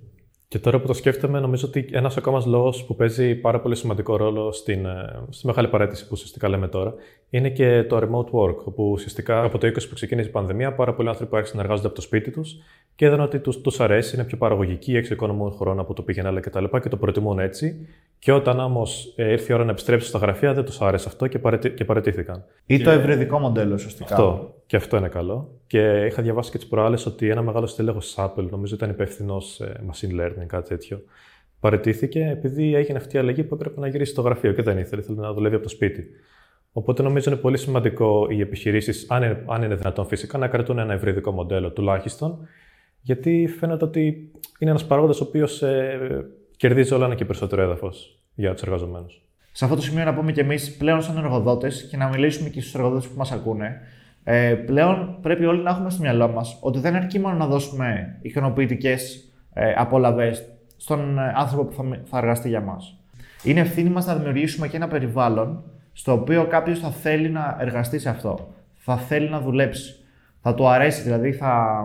Και 0.50 0.58
τώρα 0.58 0.80
που 0.80 0.86
το 0.86 0.92
σκέφτομαι, 0.92 1.40
νομίζω 1.40 1.66
ότι 1.66 1.88
ένας 1.92 2.16
ακόμα 2.16 2.42
λόγος 2.46 2.84
που 2.84 2.96
παίζει 2.96 3.34
πάρα 3.34 3.60
πολύ 3.60 3.76
σημαντικό 3.76 4.16
ρόλο 4.16 4.52
στην, 4.52 4.86
ε, 4.86 5.22
στη 5.28 5.46
μεγάλη 5.46 5.68
παρέτηση 5.68 6.02
που 6.02 6.08
ουσιαστικά 6.12 6.48
λέμε 6.48 6.68
τώρα 6.68 6.94
είναι 7.30 7.50
και 7.50 7.84
το 7.84 7.96
remote 7.96 8.40
work. 8.40 8.56
Όπου 8.64 8.90
ουσιαστικά 8.90 9.42
από 9.42 9.58
το 9.58 9.66
20 9.66 9.88
που 9.88 9.94
ξεκίνησε 9.94 10.28
η 10.28 10.30
πανδημία, 10.30 10.74
πάρα 10.74 10.94
πολλοί 10.94 11.08
άνθρωποι 11.08 11.36
άρχισαν 11.36 11.56
να 11.56 11.62
εργάζονται 11.62 11.86
από 11.86 11.96
το 11.96 12.02
σπίτι 12.02 12.30
τους 12.30 12.56
και 12.94 13.04
είδαν 13.04 13.20
ότι 13.20 13.38
τους 13.38 13.60
τους 13.60 13.80
αρέσει, 13.80 14.16
είναι 14.16 14.24
πιο 14.24 14.36
παραγωγικοί, 14.36 14.96
εξοικονομούν 14.96 15.52
χρόνο 15.52 15.80
από 15.80 15.94
το 15.94 16.02
πήγαινε 16.02 16.28
άλλα 16.28 16.40
κτλ. 16.40 16.64
Και, 16.64 16.80
και 16.80 16.88
το 16.88 16.96
προτιμούν 16.96 17.38
έτσι. 17.38 17.88
Και 18.18 18.32
όταν 18.32 18.60
όμως 18.60 19.12
ε, 19.16 19.30
ήρθε 19.30 19.52
η 19.52 19.54
ώρα 19.54 19.64
να 19.64 19.70
επιστρέψουν 19.70 20.08
στα 20.08 20.18
γραφεία, 20.18 20.54
δεν 20.54 20.64
τους 20.64 20.80
άρεσε 20.80 21.08
αυτό 21.08 21.26
και, 21.26 21.38
παρετι... 21.38 21.70
και 21.70 21.84
παρετήθηκαν. 21.84 22.44
Ή 22.66 22.76
και... 22.76 22.84
το 22.84 22.90
ευρεδικό 22.90 23.38
μοντέλο, 23.38 23.74
ουσιαστικά. 23.74 24.14
Αυτό. 24.14 24.54
Και 24.70 24.76
αυτό 24.76 24.96
είναι 24.96 25.08
καλό. 25.08 25.60
Και 25.66 26.04
είχα 26.06 26.22
διαβάσει 26.22 26.50
και 26.50 26.58
τις 26.58 26.66
προάλλες 26.66 27.06
ότι 27.06 27.28
ένα 27.28 27.42
μεγάλο 27.42 27.66
στέλεχος 27.66 28.04
της 28.04 28.14
Apple, 28.18 28.48
νομίζω 28.50 28.74
ήταν 28.74 28.90
υπεύθυνος 28.90 29.60
machine 29.62 30.20
learning, 30.20 30.46
κάτι 30.46 30.68
τέτοιο, 30.68 31.02
παρετήθηκε 31.60 32.28
επειδή 32.30 32.74
έγινε 32.74 32.98
αυτή 32.98 33.16
η 33.16 33.18
αλλαγή 33.18 33.44
που 33.44 33.54
έπρεπε 33.54 33.80
να 33.80 33.88
γυρίσει 33.88 34.12
στο 34.12 34.22
γραφείο 34.22 34.52
και 34.52 34.62
δεν 34.62 34.78
ήθελε, 34.78 35.00
ήθελε 35.00 35.20
να 35.20 35.32
δουλεύει 35.32 35.54
από 35.54 35.64
το 35.64 35.70
σπίτι. 35.70 36.06
Οπότε 36.72 37.02
νομίζω 37.02 37.30
είναι 37.30 37.40
πολύ 37.40 37.58
σημαντικό 37.58 38.26
οι 38.30 38.40
επιχειρήσεις, 38.40 39.06
αν, 39.10 39.22
είναι, 39.22 39.44
αν 39.46 39.62
είναι 39.62 39.74
δυνατόν 39.74 40.06
φυσικά, 40.06 40.38
να 40.38 40.48
κρατούν 40.48 40.78
ένα 40.78 40.92
ευρυδικό 40.92 41.30
μοντέλο 41.32 41.70
τουλάχιστον, 41.70 42.38
γιατί 43.00 43.54
φαίνεται 43.58 43.84
ότι 43.84 44.30
είναι 44.58 44.70
ένας 44.70 44.86
παράγοντας 44.86 45.20
ο 45.20 45.24
οποίος 45.24 45.62
ε, 45.62 46.26
κερδίζει 46.56 46.94
όλο 46.94 47.04
ένα 47.04 47.14
και 47.14 47.24
περισσότερο 47.24 47.62
έδαφος 47.62 48.22
για 48.34 48.52
τους 48.52 48.62
εργαζομένους. 48.62 49.22
Σε 49.52 49.64
αυτό 49.64 49.76
το 49.76 49.82
σημείο 49.82 50.04
να 50.04 50.14
πούμε 50.14 50.32
και 50.32 50.40
εμείς 50.40 50.76
πλέον 50.76 51.02
σαν 51.02 51.16
εργοδότες 51.16 51.88
και 51.90 51.96
να 51.96 52.08
μιλήσουμε 52.08 52.48
και 52.48 52.60
στους 52.60 52.74
εργοδότες 52.74 53.06
που 53.06 53.18
μας 53.18 53.32
ακούνε, 53.32 53.80
ε, 54.24 54.54
πλέον 54.54 55.18
πρέπει 55.22 55.44
όλοι 55.44 55.62
να 55.62 55.70
έχουμε 55.70 55.90
στο 55.90 56.02
μυαλό 56.02 56.28
μας 56.28 56.58
ότι 56.60 56.78
δεν 56.78 56.94
αρκεί 56.94 57.18
μόνο 57.18 57.36
να 57.36 57.46
δώσουμε 57.46 58.18
ικανοποιητικές 58.22 59.32
ε, 59.52 59.72
απολαυές 59.76 60.44
στον 60.76 61.18
ε, 61.18 61.32
άνθρωπο 61.36 61.64
που 61.64 61.72
θα, 61.72 62.00
θα 62.04 62.18
εργαστεί 62.18 62.48
για 62.48 62.60
μας. 62.60 62.98
Είναι 63.42 63.60
ευθύνη 63.60 63.88
μας 63.88 64.06
να 64.06 64.14
δημιουργήσουμε 64.14 64.68
και 64.68 64.76
ένα 64.76 64.88
περιβάλλον 64.88 65.62
στο 65.92 66.12
οποίο 66.12 66.46
κάποιος 66.46 66.78
θα 66.78 66.90
θέλει 66.90 67.30
να 67.30 67.56
εργαστεί 67.60 67.98
σε 67.98 68.08
αυτό. 68.08 68.54
Θα 68.76 68.96
θέλει 68.96 69.28
να 69.28 69.40
δουλέψει. 69.40 69.94
Θα 70.42 70.54
του 70.54 70.68
αρέσει, 70.68 71.02
δηλαδή 71.02 71.32
θα, 71.32 71.82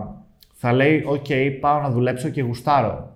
θα 0.53 0.73
λέει: 0.73 1.03
OK, 1.07 1.57
πάω 1.59 1.81
να 1.81 1.89
δουλέψω 1.89 2.29
και 2.29 2.41
γουστάρω. 2.41 3.13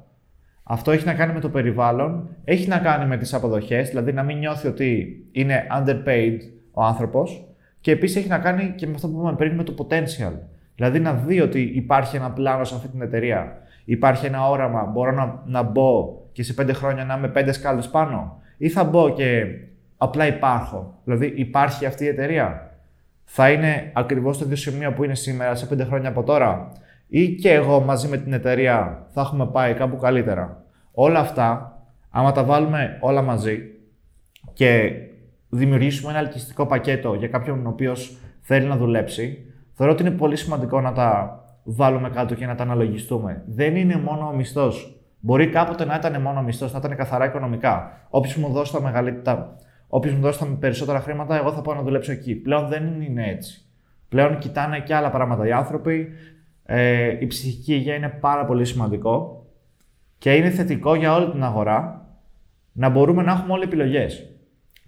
Αυτό 0.63 0.91
έχει 0.91 1.05
να 1.05 1.13
κάνει 1.13 1.33
με 1.33 1.39
το 1.39 1.49
περιβάλλον, 1.49 2.29
έχει 2.43 2.67
να 2.67 2.77
κάνει 2.77 3.05
με 3.05 3.17
τις 3.17 3.33
αποδοχές, 3.33 3.89
δηλαδή 3.89 4.13
να 4.13 4.23
μην 4.23 4.37
νιώθει 4.37 4.67
ότι 4.67 5.07
είναι 5.31 5.67
underpaid 5.77 6.37
ο 6.71 6.83
άνθρωπος 6.83 7.48
και 7.81 7.91
επίσης 7.91 8.15
έχει 8.15 8.27
να 8.27 8.37
κάνει 8.37 8.73
και 8.75 8.87
με 8.87 8.93
αυτό 8.95 9.07
που 9.07 9.19
είπαμε 9.19 9.35
πριν 9.35 9.55
με 9.55 9.63
το 9.63 9.73
potential. 9.77 10.33
Δηλαδή 10.75 10.99
να 10.99 11.13
δει 11.13 11.41
ότι 11.41 11.61
υπάρχει 11.61 12.15
ένα 12.15 12.31
πλάνο 12.31 12.63
σε 12.63 12.75
αυτή 12.75 12.87
την 12.87 13.01
εταιρεία, 13.01 13.57
υπάρχει 13.85 14.25
ένα 14.25 14.49
όραμα, 14.49 14.83
μπορώ 14.83 15.11
να, 15.11 15.43
να 15.45 15.61
μπω 15.63 16.17
και 16.31 16.43
σε 16.43 16.53
πέντε 16.53 16.73
χρόνια 16.73 17.05
να 17.05 17.17
είμαι 17.17 17.27
πέντε 17.27 17.51
σκάλες 17.51 17.89
πάνω; 17.89 18.41
Ή 18.57 18.69
θα 18.69 18.83
μπω 18.83 19.09
και 19.09 19.45
απλά 19.97 20.27
υπάρχω; 20.27 20.99
Δηλαδή 21.03 21.33
υπάρχει 21.35 21.85
αυτή 21.85 22.03
η 22.03 22.07
εταιρεία; 22.07 22.71
Θα 23.23 23.51
είναι 23.51 23.91
ακριβώς 23.93 24.37
το 24.37 24.43
ίδιο 24.45 24.57
σημείο 24.57 24.93
που 24.93 25.03
είναι 25.03 25.15
σήμερα 25.15 25.55
σε 25.55 25.65
πέντε 25.65 25.83
χρόνια 25.83 26.09
από 26.09 26.23
τώρα; 26.23 26.71
Ή 27.07 27.29
και 27.29 27.53
εγώ 27.53 27.79
μαζί 27.79 28.07
με 28.07 28.17
την 28.17 28.33
εταιρεία 28.33 29.07
θα 29.09 29.21
έχουμε 29.21 29.45
πάει 29.45 29.73
κάπου 29.73 29.97
καλύτερα; 29.97 30.63
Όλα 30.91 31.19
αυτά, 31.19 31.77
άμα 32.09 32.31
τα 32.31 32.43
βάλουμε 32.43 32.97
όλα 32.99 33.21
μαζί 33.21 33.59
και 34.53 34.91
δημιουργήσουμε 35.49 36.11
ένα 36.11 36.19
ελκυστικό 36.19 36.65
πακέτο 36.65 37.13
για 37.13 37.27
κάποιον 37.27 37.65
ο 37.65 37.69
οποίος 37.69 38.17
θέλει 38.41 38.65
να 38.65 38.77
δουλέψει, 38.77 39.45
θεωρώ 39.73 39.93
ότι 39.93 40.01
είναι 40.01 40.11
πολύ 40.11 40.35
σημαντικό 40.35 40.81
να 40.81 40.93
τα 40.93 41.39
βάλουμε 41.63 42.09
κάτω 42.09 42.35
και 42.35 42.45
να 42.45 42.55
τα 42.55 42.63
αναλογιστούμε. 42.63 43.43
Δεν 43.45 43.75
είναι 43.75 43.95
μόνο 43.95 44.27
ο 44.27 44.35
μισθός. 44.35 44.93
Μπορεί 45.19 45.47
κάποτε 45.47 45.85
να 45.85 45.95
ήταν 45.95 46.21
μόνο 46.21 46.39
ο 46.39 46.43
μισθός, 46.43 46.73
να 46.73 46.79
ήταν 46.79 46.95
καθαρά 46.95 47.25
οικονομικά. 47.25 47.91
Όποιος 48.09 48.35
μου 48.35 48.49
δώσει 48.49 48.71
τα 48.71 48.81
μεγαλύτερα, 48.81 49.55
όποιος 49.87 50.13
μου 50.13 50.21
δώσει 50.21 50.39
τα 50.39 50.57
περισσότερα 50.59 50.99
χρήματα, 50.99 51.37
εγώ 51.37 51.51
θα 51.51 51.61
πάω 51.61 51.75
να 51.75 51.81
δουλέψω 51.81 52.11
εκεί. 52.11 52.35
Πλέον 52.35 52.67
δεν 52.67 53.01
είναι 53.01 53.29
έτσι. 53.29 53.61
Πλέον 54.09 54.37
κοιτάνε 54.37 54.79
και 54.79 54.95
άλλα 54.95 55.09
πράγματα 55.09 55.47
οι 55.47 55.51
άνθρωποι. 55.51 56.07
Ε, 56.65 57.17
η 57.19 57.27
ψυχική 57.27 57.73
υγεία 57.73 57.95
είναι 57.95 58.09
πάρα 58.09 58.45
πολύ 58.45 58.65
σημαντικό 58.65 59.45
και 60.17 60.33
είναι 60.33 60.49
θετικό 60.49 60.95
για 60.95 61.15
όλη 61.15 61.31
την 61.31 61.43
αγορά 61.43 62.07
να 62.71 62.89
μπορούμε 62.89 63.23
να 63.23 63.31
έχουμε 63.31 63.53
όλοι 63.53 63.63
επιλογές. 63.63 64.38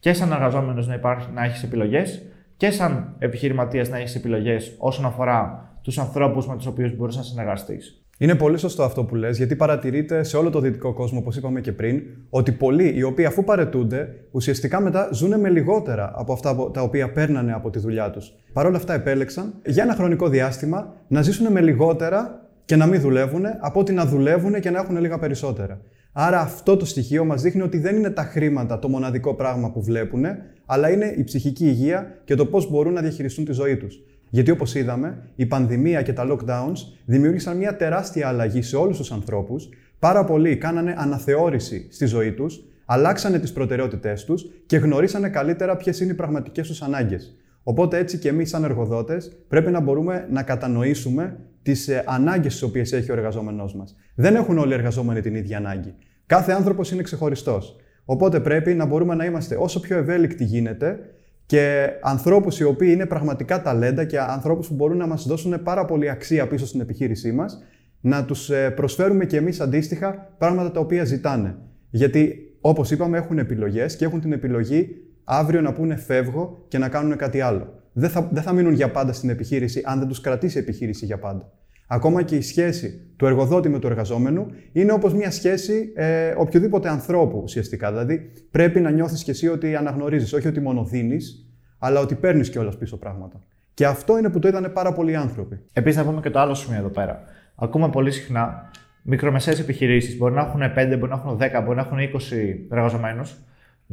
Και 0.01 0.13
σαν 0.13 0.31
εργαζόμενος 0.31 0.87
να, 0.87 0.99
να 1.33 1.43
έχεις 1.43 1.63
επιλογές 1.63 2.21
και 2.57 2.71
σαν 2.71 3.15
επιχειρηματίας 3.19 3.89
να 3.89 3.97
έχεις 3.97 4.15
επιλογές 4.15 4.75
όσον 4.77 5.05
αφορά 5.05 5.69
τους 5.81 5.97
ανθρώπους 5.97 6.47
με 6.47 6.55
τους 6.55 6.65
οποίους 6.65 6.95
μπορείς 6.95 7.15
να 7.15 7.21
συνεργαστείς. 7.23 8.05
Είναι 8.17 8.35
πολύ 8.35 8.57
σωστό 8.57 8.83
αυτό 8.83 9.03
που 9.03 9.15
λες, 9.15 9.37
γιατί 9.37 9.55
παρατηρείται 9.55 10.23
σε 10.23 10.37
όλο 10.37 10.49
το 10.49 10.59
δυτικό 10.59 10.93
κόσμο, 10.93 11.19
όπως 11.19 11.37
είπαμε 11.37 11.61
και 11.61 11.71
πριν, 11.71 12.01
ότι 12.29 12.51
πολλοί 12.51 12.93
οι 12.95 13.03
οποίοι 13.03 13.25
αφού 13.25 13.43
παρετούνται, 13.43 14.07
ουσιαστικά 14.31 14.81
μετά 14.81 15.09
ζουν 15.11 15.39
με 15.39 15.49
λιγότερα 15.49 16.11
από 16.15 16.33
αυτά 16.33 16.71
τα 16.71 16.81
οποία 16.81 17.11
παίρνανε 17.11 17.53
από 17.53 17.69
τη 17.69 17.79
δουλειά 17.79 18.09
τους. 18.09 18.33
Παρ' 18.53 18.65
όλα 18.65 18.77
αυτά 18.77 18.93
επέλεξαν 18.93 19.53
για 19.65 19.83
ένα 19.83 19.93
χρονικό 19.93 20.27
διάστημα 20.27 20.93
να 21.07 21.21
ζήσουν 21.21 21.51
με 21.51 21.61
λιγότερα 21.61 22.45
και 22.65 22.75
να 22.75 22.85
μην 22.85 23.01
δουλεύουν, 23.01 23.43
από 23.59 23.79
ότι 23.79 23.93
να 23.93 24.05
δουλεύουν 24.05 24.59
και 24.59 24.69
να 24.69 24.79
έχουν 24.79 24.97
λίγα 24.97 25.19
περισσότερα. 25.19 25.81
Άρα 26.13 26.39
αυτό 26.39 26.77
το 26.77 26.85
στοιχείο 26.85 27.25
μας 27.25 27.41
δείχνει 27.41 27.61
ότι 27.61 27.77
δεν 27.77 27.95
είναι 27.95 28.09
τα 28.09 28.23
χρήματα 28.23 28.79
το 28.79 28.89
μοναδικό 28.89 29.33
πράγμα 29.33 29.71
που 29.71 29.83
βλέπουν, 29.83 30.25
αλλά 30.65 30.89
είναι 30.91 31.13
η 31.17 31.23
ψυχική 31.23 31.65
υγεία 31.65 32.21
και 32.25 32.35
το 32.35 32.45
πώς 32.45 32.69
μπορούν 32.69 32.93
να 32.93 33.01
διαχειριστούν 33.01 33.45
τη 33.45 33.51
ζωή 33.51 33.77
τους. 33.77 33.99
Γιατί 34.29 34.51
όπως 34.51 34.75
είδαμε, 34.75 35.29
η 35.35 35.45
πανδημία 35.45 36.01
και 36.01 36.13
τα 36.13 36.27
lockdowns 36.29 36.77
δημιούργησαν 37.05 37.57
μια 37.57 37.75
τεράστια 37.75 38.27
αλλαγή 38.27 38.61
σε 38.61 38.75
όλους 38.75 38.97
τους 38.97 39.11
ανθρώπους. 39.11 39.69
Πάρα 39.99 40.23
πολλοί 40.23 40.57
κάνανε 40.57 40.95
αναθεώρηση 40.97 41.87
στη 41.91 42.05
ζωή 42.05 42.31
τους, 42.31 42.63
αλλάξανε 42.85 43.39
τις 43.39 43.53
προτεραιότητές 43.53 44.25
τους 44.25 44.45
και 44.65 44.77
γνωρίσανε 44.77 45.29
καλύτερα 45.29 45.77
ποιες 45.77 45.99
είναι 45.99 46.11
οι 46.11 46.15
πραγματικές 46.15 46.67
τους 46.67 46.81
ανάγκες. 46.81 47.35
Οπότε 47.63 47.97
έτσι 47.97 48.17
και 48.17 48.29
εμείς, 48.29 48.49
σαν 48.49 48.63
εργοδότες, 48.63 49.37
πρέπει 49.47 49.71
να 49.71 49.79
μπορούμε 49.79 50.27
να 50.31 50.43
κατανοήσουμε 50.43 51.39
τις 51.61 51.87
ε, 51.87 52.03
ανάγκες 52.07 52.53
τις 52.53 52.61
οποίες 52.61 52.91
έχει 52.91 53.11
ο 53.11 53.13
εργαζόμενός 53.13 53.75
μας. 53.75 53.95
Δεν 54.15 54.35
έχουν 54.35 54.57
όλοι 54.57 54.71
οι 54.71 54.73
εργαζόμενοι 54.73 55.21
την 55.21 55.35
ίδια 55.35 55.57
ανάγκη. 55.57 55.95
Κάθε 56.25 56.51
άνθρωπος 56.51 56.91
είναι 56.91 57.01
ξεχωριστός. 57.01 57.75
Οπότε 58.05 58.39
πρέπει 58.39 58.73
να 58.73 58.85
μπορούμε 58.85 59.15
να 59.15 59.25
είμαστε 59.25 59.55
όσο 59.59 59.79
πιο 59.79 59.97
ευέλικτοι 59.97 60.43
γίνεται 60.43 60.99
και 61.45 61.89
ανθρώπους 62.01 62.59
οι 62.59 62.63
οποίοι 62.63 62.89
είναι 62.91 63.05
πραγματικά 63.05 63.61
ταλέντα 63.61 64.05
και 64.05 64.19
ανθρώπους 64.19 64.67
που 64.67 64.73
μπορούν 64.73 64.97
να 64.97 65.07
μας 65.07 65.27
δώσουν 65.27 65.63
πάρα 65.63 65.85
πολύ 65.85 66.09
αξία 66.09 66.47
πίσω 66.47 66.65
στην 66.65 66.81
επιχείρησή 66.81 67.31
μας, 67.31 67.63
να 68.01 68.25
τους 68.25 68.49
ε, 68.49 68.69
προσφέρουμε 68.69 69.25
και 69.25 69.37
εμείς 69.37 69.59
αντίστοιχα 69.59 70.33
πράγματα 70.37 70.71
τα 70.71 70.79
οποία 70.79 71.03
ζητάνε. 71.03 71.55
Γιατί, 71.89 72.35
όπως 72.61 72.91
είπαμε, 72.91 73.17
έχουν 73.17 73.37
επιλογές 73.37 73.95
και 73.95 74.05
έχουν 74.05 74.21
την 74.21 74.31
επιλογή 74.31 74.87
αύριο 75.23 75.61
να 75.61 75.73
πούνε 75.73 75.95
φεύγω 75.95 76.65
και 76.67 76.77
να 76.77 76.89
κάνουν 76.89 77.17
κάτι 77.17 77.41
άλλο. 77.41 77.73
Δεν 77.93 78.09
θα, 78.09 78.29
δεν 78.31 78.43
θα 78.43 78.53
μείνουν 78.53 78.73
για 78.73 78.91
πάντα 78.91 79.13
στην 79.13 79.29
επιχείρηση 79.29 79.81
αν 79.85 79.99
δεν 79.99 80.07
τους 80.07 80.21
κρατήσει 80.21 80.57
η 80.57 80.61
επιχείρηση 80.61 81.05
για 81.05 81.19
πάντα. 81.19 81.51
Ακόμα 81.87 82.21
και 82.21 82.35
η 82.35 82.41
σχέση 82.41 83.01
του 83.15 83.25
εργοδότη 83.25 83.69
με 83.69 83.79
του 83.79 83.87
εργαζόμενου 83.87 84.47
είναι 84.71 84.91
όπως 84.91 85.13
μια 85.13 85.31
σχέση 85.31 85.91
ε, 85.95 86.33
οποιοδήποτε 86.37 86.89
ανθρώπου 86.89 87.41
ουσιαστικά. 87.43 87.91
Δηλαδή 87.91 88.31
πρέπει 88.51 88.79
να 88.79 88.89
νιώθεις 88.89 89.23
και 89.23 89.31
εσύ 89.31 89.47
ότι 89.47 89.75
αναγνωρίζεις, 89.75 90.33
όχι 90.33 90.47
ότι 90.47 90.59
μόνο 90.59 90.83
δίνεις, 90.83 91.45
αλλά 91.79 91.99
ότι 91.99 92.15
παίρνεις 92.15 92.49
κιόλας 92.49 92.77
πίσω 92.77 92.97
πράγματα. 92.97 93.43
Και 93.73 93.85
αυτό 93.85 94.17
είναι 94.17 94.29
που 94.29 94.39
το 94.39 94.47
είδανε 94.47 94.69
πάρα 94.69 94.93
πολλοί 94.93 95.15
άνθρωποι. 95.15 95.59
Επίσης, 95.73 95.97
να 95.97 96.05
πούμε 96.05 96.21
και 96.21 96.29
το 96.29 96.39
άλλο 96.39 96.53
σημείο 96.53 96.79
εδώ 96.79 96.89
πέρα. 96.89 97.23
Ακούμε 97.55 97.89
πολύ 97.89 98.11
συχνά 98.11 98.71
μικρομεσαίες 99.01 99.59
επιχειρήσεις, 99.59 100.17
μπορεί 100.17 100.33
να 100.33 100.41
έχουν 100.41 100.61
5, 100.61 100.95
μπορεί 100.99 101.11
να 101.11 101.15
έχουν 101.15 101.37
10, 101.37 101.61
μπορεί 101.63 101.75
να 101.75 101.81
έχουν 101.81 101.97
20 101.97 102.67
εργαζομένους, 102.69 103.35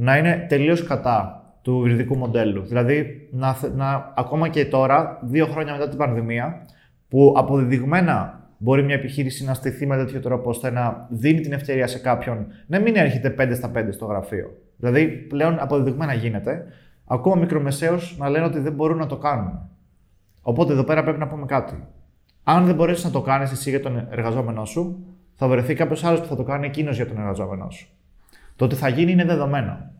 να 0.00 0.16
είναι 0.16 0.46
τελείως 0.48 0.82
κατά 0.82 1.42
του 1.62 1.78
υβριδικού 1.78 2.16
μοντέλου. 2.16 2.62
Δηλαδή, 2.62 3.28
να, 3.32 3.56
να, 3.74 4.12
ακόμα 4.16 4.48
και 4.48 4.64
τώρα, 4.64 5.18
δύο 5.22 5.46
χρόνια 5.46 5.72
μετά 5.72 5.88
την 5.88 5.98
πανδημία, 5.98 6.66
που 7.08 7.34
αποδεδειγμένα 7.36 8.48
μπορεί 8.58 8.82
μια 8.82 8.94
επιχείρηση 8.94 9.44
να 9.44 9.54
στηθεί 9.54 9.86
με 9.86 9.96
τέτοιο 9.96 10.20
τρόπο 10.20 10.50
ώστε 10.50 10.70
να 10.70 11.06
δίνει 11.10 11.40
την 11.40 11.52
ευκαιρία 11.52 11.86
σε 11.86 11.98
κάποιον 11.98 12.46
να 12.66 12.80
μην 12.80 12.96
έρχεται 12.96 13.34
5 13.38 13.50
στα 13.54 13.70
5 13.74 13.88
στο 13.90 14.04
γραφείο. 14.04 14.50
Δηλαδή 14.76 15.06
πλέον 15.06 15.58
αποδεδειγμένα 15.58 16.14
γίνεται, 16.14 16.66
ακόμα 17.06 17.36
μικρομεσαίως 17.36 18.16
να 18.18 18.28
λένε 18.28 18.44
ότι 18.44 18.58
δεν 18.58 18.72
μπορούν 18.72 18.98
να 18.98 19.06
το 19.06 19.16
κάνουν. 19.16 19.68
Οπότε 20.42 20.72
εδώ 20.72 20.84
πέρα 20.84 21.02
πρέπει 21.02 21.18
να 21.18 21.28
πούμε 21.28 21.46
κάτι. 21.46 21.86
Αν 22.42 22.64
δεν 22.64 22.74
μπορέσεις 22.74 23.04
να 23.04 23.10
το 23.10 23.20
κάνεις 23.20 23.50
εσύ 23.50 23.70
για 23.70 23.80
τον 23.80 24.06
εργαζόμενό 24.10 24.64
σου, 24.64 25.06
θα 25.34 25.48
βρεθεί 25.48 25.74
κάποιος 25.74 26.04
άλλος 26.04 26.20
που 26.20 26.26
θα 26.26 26.36
το 26.36 26.42
κάνει 26.42 26.66
εκείνος 26.66 26.96
για 26.96 27.06
τον 27.06 27.18
εργαζόμενό 27.18 27.70
σου. 27.70 27.88
Το 28.58 28.64
ότι 28.64 28.74
θα 28.74 28.88
γίνει 28.88 29.12
είναι 29.12 29.24
δεδομένο. 29.24 29.90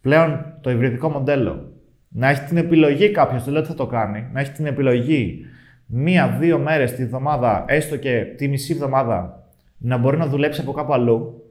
Πλέον 0.00 0.44
το 0.60 0.70
υβριδικό 0.70 1.08
μοντέλο 1.08 1.72
να 2.08 2.28
έχει 2.28 2.44
την 2.44 2.56
επιλογή 2.56 3.10
κάποιος, 3.10 3.44
δεν 3.44 3.52
λέω 3.52 3.62
ότι 3.62 3.70
θα 3.70 3.76
το 3.76 3.86
κάνει, 3.86 4.28
να 4.32 4.40
έχει 4.40 4.52
την 4.52 4.66
επιλογή 4.66 5.46
μία-δύο 5.86 6.58
μέρες 6.58 6.92
τη 6.92 7.06
βδομάδα, 7.06 7.64
έστω 7.68 7.96
και 7.96 8.24
τη 8.36 8.48
μισή 8.48 8.72
εβδομάδα, 8.72 9.48
να 9.78 9.96
μπορεί 9.96 10.16
να 10.16 10.26
δουλέψει 10.26 10.60
από 10.60 10.72
κάπου 10.72 10.92
αλλού, 10.92 11.44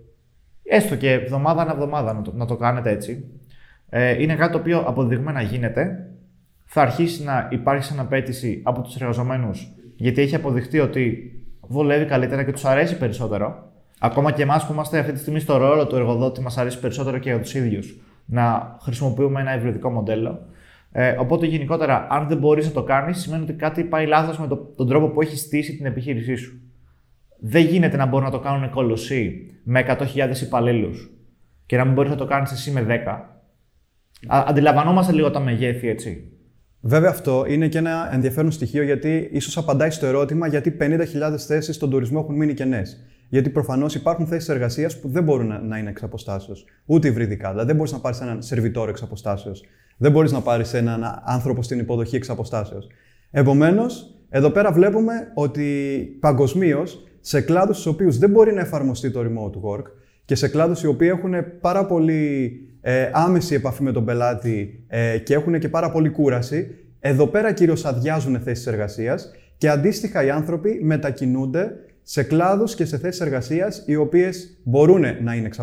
έστω 0.63 0.95
και 0.95 1.11
εβδομάδα 1.11 1.61
ανά 1.61 1.71
εβδομάδα 1.71 2.13
να 2.13 2.21
το, 2.21 2.31
να 2.35 2.45
το 2.45 2.55
κάνετε 2.55 2.89
έτσι, 2.89 3.31
ε, 3.89 4.21
είναι 4.21 4.35
κάτι 4.35 4.51
το 4.51 4.57
οποίο 4.57 4.79
αποδειγμένα 4.79 5.41
γίνεται. 5.41 6.07
Θα 6.65 6.81
αρχίσει 6.81 7.23
να 7.23 7.47
υπάρχει 7.51 7.83
σαν 7.83 7.99
απέτηση 7.99 8.61
από 8.63 8.81
τους 8.81 8.95
εργαζομένους, 8.95 9.73
γιατί 9.95 10.21
έχει 10.21 10.35
αποδειχτεί 10.35 10.79
ότι 10.79 11.31
βολεύει 11.61 12.05
καλύτερα 12.05 12.43
και 12.43 12.51
τους 12.51 12.65
αρέσει 12.65 12.97
περισσότερο. 12.97 13.72
Ακόμα 14.05 14.31
και 14.31 14.41
εμάς 14.41 14.65
που 14.65 14.73
είμαστε 14.73 14.99
αυτή 14.99 15.11
τη 15.11 15.19
στιγμή 15.19 15.39
στο 15.39 15.57
ρόλο 15.57 15.87
του 15.87 15.95
εργοδότη, 15.95 16.41
μας 16.41 16.57
αρέσει 16.57 16.79
περισσότερο 16.79 17.17
και 17.17 17.29
για 17.29 17.39
τους 17.39 17.53
ίδιους 17.53 17.97
να 18.25 18.77
χρησιμοποιούμε 18.81 19.41
ένα 19.41 19.55
υβριδικό 19.55 19.89
μοντέλο. 19.89 20.39
Ε, 20.91 21.15
οπότε 21.19 21.45
γενικότερα, 21.45 22.07
αν 22.09 22.27
δεν 22.27 22.37
μπορείς 22.37 22.65
να 22.65 22.71
το 22.71 22.83
κάνεις, 22.83 23.17
σημαίνει 23.17 23.43
ότι 23.43 23.53
κάτι 23.53 23.83
πάει 23.83 24.05
λάθος 24.05 24.39
με 24.39 24.47
το, 24.47 24.55
τον 24.55 24.87
τρόπο 24.87 25.07
που 25.07 25.21
έχεις 25.21 25.39
στήσει 25.39 25.75
την 25.75 25.85
επιχείρησή 25.85 26.35
σου. 26.35 26.61
Δεν 27.39 27.65
γίνεται 27.65 27.97
να 27.97 28.05
μπορούν 28.05 28.25
να 28.25 28.31
το 28.31 28.39
κάνουν 28.39 28.69
κολοσσοί 28.69 29.51
με 29.63 29.85
100.000 29.87 30.41
υπαλλήλους 30.41 31.09
και 31.65 31.77
να 31.77 31.85
μην 31.85 31.93
μπορείς 31.93 32.11
να 32.11 32.17
το 32.17 32.25
κάνεις 32.25 32.51
εσύ 32.51 32.71
με 32.71 32.85
10. 32.87 33.07
Α, 34.35 34.43
αντιλαμβανόμαστε 34.47 35.13
λίγο 35.13 35.31
τα 35.31 35.39
μεγέθη, 35.39 35.87
έτσι. 35.87 36.31
Βέβαια, 36.79 37.09
αυτό 37.09 37.45
είναι 37.47 37.67
και 37.67 37.77
ένα 37.77 38.09
ενδιαφέρον 38.13 38.51
στοιχείο 38.51 38.83
γιατί 38.83 39.29
ίσως 39.31 39.57
απαντάει 39.57 39.89
στο 39.89 40.05
ερώτημα 40.05 40.47
γιατί 40.47 40.77
50.000 40.79 41.37
θέσεις 41.47 41.75
στον 41.75 41.89
τουρισμό 41.89 42.19
έχουν 42.23 42.35
μείνει 42.35 42.53
κενές. 42.53 43.07
Γιατί 43.33 43.49
προφανώς 43.49 43.95
υπάρχουν 43.95 44.27
θέσεις 44.27 44.49
εργασίας 44.49 44.99
που 44.99 45.09
δεν 45.09 45.23
μπορούν 45.23 45.67
να 45.67 45.77
είναι 45.77 45.89
εξ 45.89 46.03
αποστάσεως. 46.03 46.65
Ούτε 46.85 47.07
υβριδικά. 47.07 47.49
Δηλαδή, 47.49 47.67
δεν 47.67 47.75
μπορείς 47.75 47.91
να 47.91 47.99
πάρεις 47.99 48.21
έναν 48.21 48.41
σερβιτόρο 48.41 48.89
εξ 48.89 49.01
αποστάσεως. 49.01 49.63
Δεν 49.97 50.11
μπορείς 50.11 50.31
να 50.31 50.41
πάρεις 50.41 50.73
έναν 50.73 51.21
άνθρωπο 51.25 51.63
στην 51.63 51.79
υποδοχή 51.79 52.15
εξ 52.15 52.29
αποστάσεως. 52.29 52.87
Επομένως, 53.31 54.15
εδώ 54.29 54.49
πέρα 54.49 54.71
βλέπουμε 54.71 55.13
ότι 55.33 55.63
παγκοσμίως 56.19 57.03
σε 57.19 57.41
κλάδους 57.41 57.75
στους 57.75 57.93
οποίους 57.93 58.17
δεν 58.17 58.29
μπορεί 58.29 58.53
να 58.53 58.61
εφαρμοστεί 58.61 59.11
το 59.11 59.19
remote 59.19 59.69
work 59.69 59.83
και 60.25 60.35
σε 60.35 60.47
κλάδους 60.47 60.83
οι 60.83 60.87
οποίοι 60.87 61.09
έχουν 61.11 61.33
πάρα 61.61 61.85
πολύ 61.85 62.51
ε, 62.81 63.09
άμεση 63.13 63.55
επαφή 63.55 63.83
με 63.83 63.91
τον 63.91 64.05
πελάτη 64.05 64.83
ε, 64.87 65.17
και 65.17 65.33
έχουν 65.33 65.59
και 65.59 65.69
πάρα 65.69 65.91
πολύ 65.91 66.09
κούραση, 66.09 66.75
εδώ 66.99 67.27
πέρα 67.27 67.53
κυρίως 67.53 67.85
αδειάζουν 67.85 68.39
θέσεις 68.39 68.67
εργασίας 68.67 69.31
και 69.57 69.69
αντίστοιχα 69.69 70.23
οι 70.23 70.29
άνθρωποι 70.29 70.79
μετακινούνται 70.83 71.71
σε 72.03 72.23
κλάδους 72.23 72.75
και 72.75 72.85
σε 72.85 72.97
θέσεις 72.97 73.21
εργασίας 73.21 73.83
οι 73.85 73.95
οποίες 73.95 74.57
μπορούν 74.63 75.01
να 75.21 75.33
είναι 75.35 75.45
εξ 75.45 75.59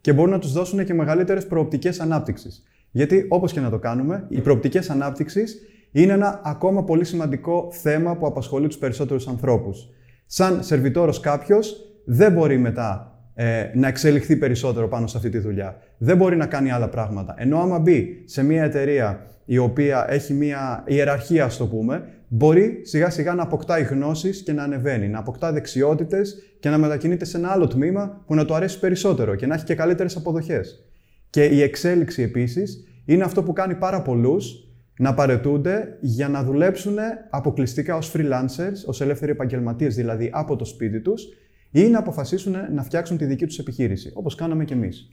και 0.00 0.12
μπορούν 0.12 0.30
να 0.30 0.38
τους 0.38 0.52
δώσουν 0.52 0.84
και 0.84 0.94
μεγαλύτερες 0.94 1.46
προοπτικές 1.46 2.00
ανάπτυξης. 2.00 2.62
Γιατί 2.90 3.26
όπως 3.28 3.52
και 3.52 3.60
να 3.60 3.70
το 3.70 3.78
κάνουμε, 3.78 4.26
οι 4.28 4.40
προοπτικές 4.40 4.90
ανάπτυξης 4.90 5.58
είναι 5.90 6.12
ένα 6.12 6.40
ακόμα 6.44 6.84
πολύ 6.84 7.04
σημαντικό 7.04 7.68
θέμα 7.72 8.16
που 8.16 8.26
απασχολεί 8.26 8.66
τους 8.66 8.78
περισσότερους 8.78 9.28
ανθρώπους. 9.28 9.88
Σαν 10.26 10.62
σερβιτόρος 10.62 11.20
κάποιος 11.20 11.76
δεν 12.04 12.32
μπορεί 12.32 12.58
μετά 12.58 13.18
ε, 13.34 13.70
να 13.74 13.88
εξελιχθεί 13.88 14.36
περισσότερο 14.36 14.88
πάνω 14.88 15.06
σε 15.06 15.16
αυτή 15.16 15.28
τη 15.28 15.38
δουλειά. 15.38 15.76
Δεν 15.98 16.16
μπορεί 16.16 16.36
να 16.36 16.46
κάνει 16.46 16.70
άλλα 16.70 16.88
πράγματα. 16.88 17.34
Ενώ 17.38 17.58
άμα 17.58 17.78
μπει 17.78 18.22
σε 18.24 18.44
μια 18.44 18.64
εταιρεία 18.64 19.26
η 19.44 19.58
οποία 19.58 20.06
έχει 20.08 20.32
μια 20.32 20.84
ιεραρχία, 20.86 21.44
ας 21.44 21.56
το 21.56 21.66
πούμε, 21.66 22.08
μπορεί 22.36 22.80
σιγά 22.82 23.10
σιγά 23.10 23.34
να 23.34 23.42
αποκτάει 23.42 23.82
γνώσεις 23.82 24.42
και 24.42 24.52
να 24.52 24.62
ανεβαίνει, 24.62 25.08
να 25.08 25.18
αποκτά 25.18 25.52
δεξιότητες 25.52 26.36
και 26.60 26.68
να 26.68 26.78
μετακινείται 26.78 27.24
σε 27.24 27.36
ένα 27.36 27.48
άλλο 27.48 27.66
τμήμα 27.66 28.22
που 28.26 28.34
να 28.34 28.44
του 28.44 28.54
αρέσει 28.54 28.78
περισσότερο 28.78 29.34
και 29.34 29.46
να 29.46 29.54
έχει 29.54 29.64
και 29.64 29.74
καλύτερες 29.74 30.16
αποδοχές. 30.16 30.84
Και 31.30 31.44
η 31.44 31.62
εξέλιξη 31.62 32.22
επίσης 32.22 32.84
είναι 33.04 33.24
αυτό 33.24 33.42
που 33.42 33.52
κάνει 33.52 33.74
πάρα 33.74 34.02
πολλούς 34.02 34.68
να 34.98 35.14
παρετούνται 35.14 35.98
για 36.00 36.28
να 36.28 36.42
δουλέψουν 36.44 36.96
αποκλειστικά 37.30 37.96
ως 37.96 38.12
freelancers, 38.16 38.84
ως 38.86 39.00
ελεύθεροι 39.00 39.30
επαγγελματίες 39.30 39.94
δηλαδή 39.94 40.30
από 40.32 40.56
το 40.56 40.64
σπίτι 40.64 41.00
τους 41.00 41.28
ή 41.70 41.82
να 41.88 41.98
αποφασίσουν 41.98 42.56
να 42.72 42.82
φτιάξουν 42.82 43.16
τη 43.16 43.24
δική 43.24 43.46
τους 43.46 43.58
επιχείρηση, 43.58 44.10
όπως 44.14 44.34
κάναμε 44.34 44.64
κι 44.64 44.72
εμείς. 44.72 45.08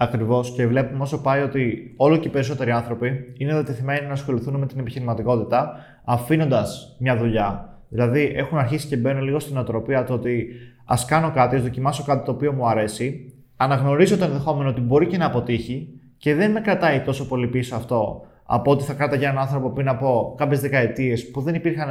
Ακριβώς 0.00 0.52
και 0.52 0.66
βλέπουμε 0.66 1.02
όσο 1.02 1.20
πάει 1.20 1.42
ότι 1.42 1.94
όλο 1.96 2.16
και 2.16 2.28
οι 2.28 2.30
περισσότεροι 2.30 2.70
άνθρωποι 2.70 3.32
είναι 3.36 3.54
δεδεθειμένοι 3.54 4.06
να 4.06 4.12
ασχοληθούν 4.12 4.56
με 4.56 4.66
την 4.66 4.78
επιχειρηματικότητα, 4.78 5.76
αφήνοντας 6.04 6.96
μια 6.98 7.16
δουλειά. 7.16 7.78
Δηλαδή, 7.88 8.32
έχουν 8.34 8.58
αρχίσει 8.58 8.86
και 8.86 8.96
μπαίνουν 8.96 9.22
λίγο 9.22 9.38
στην 9.38 9.56
οτροπία 9.56 10.04
το 10.04 10.12
ότι 10.12 10.46
ας 10.84 11.04
κάνω 11.04 11.30
κάτι, 11.30 11.56
ας 11.56 11.62
δοκιμάσω 11.62 12.04
κάτι 12.04 12.24
το 12.24 12.30
οποίο 12.30 12.52
μου 12.52 12.68
αρέσει, 12.68 13.34
αναγνωρίζω 13.56 14.16
το 14.16 14.24
ενδεχόμενο 14.24 14.68
ότι 14.68 14.80
μπορεί 14.80 15.06
και 15.06 15.16
να 15.16 15.26
αποτύχει 15.26 15.88
και 16.18 16.34
δεν 16.34 16.50
με 16.50 16.60
κρατάει 16.60 17.00
τόσο 17.00 17.28
πολύ 17.28 17.46
πίσω 17.46 17.76
αυτό 17.76 18.26
από 18.44 18.70
ότι 18.70 18.84
θα 18.84 18.92
κράταγε 18.92 19.24
έναν 19.24 19.38
άνθρωπο 19.38 19.70
πριν 19.70 19.88
από 19.88 20.34
κάποιες 20.38 20.60
δεκαετίες 20.60 21.30
που 21.30 21.40
δεν 21.40 21.54
υπήρχαν 21.54 21.88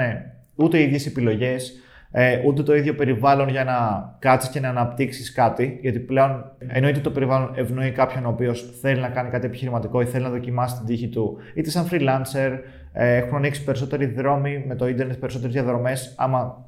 ούτε 0.55 0.77
οι 0.77 0.83
ίδιες 0.83 1.05
επιλογές, 1.05 1.73
ε, 2.11 2.41
ούτε 2.45 2.63
το 2.63 2.75
ίδιο 2.75 2.95
περιβάλλον 2.95 3.49
για 3.49 3.63
να 3.63 3.75
κάτσεις 4.19 4.49
και 4.49 4.59
να 4.59 4.69
αναπτύξεις 4.69 5.31
κάτι. 5.31 5.79
Γιατί 5.81 5.99
πλέον 5.99 6.51
εννοείται 6.67 6.99
το 6.99 7.11
περιβάλλον 7.11 7.51
ευνοεί 7.55 7.91
κάποιον 7.91 8.25
ο 8.25 8.29
οποίος 8.29 8.77
θέλει 8.81 9.01
να 9.01 9.09
κάνει 9.09 9.29
κάτι 9.29 9.45
επιχειρηματικό 9.45 10.01
ή 10.01 10.05
θέλει 10.05 10.23
να 10.23 10.29
δοκιμάσει 10.29 10.75
την 10.75 10.85
τύχη 10.85 11.07
του, 11.07 11.37
είτε 11.53 11.69
σαν 11.69 11.87
freelancer. 11.91 12.51
Ε, 12.93 13.15
έχουν 13.15 13.37
ανοίξει 13.37 13.63
περισσότεροι 13.63 14.05
δρόμοι 14.05 14.63
με 14.67 14.75
το 14.75 14.87
ίντερνετ, 14.87 15.17
περισσότερες 15.17 15.53
διαδρομές, 15.53 16.15
άμα 16.17 16.65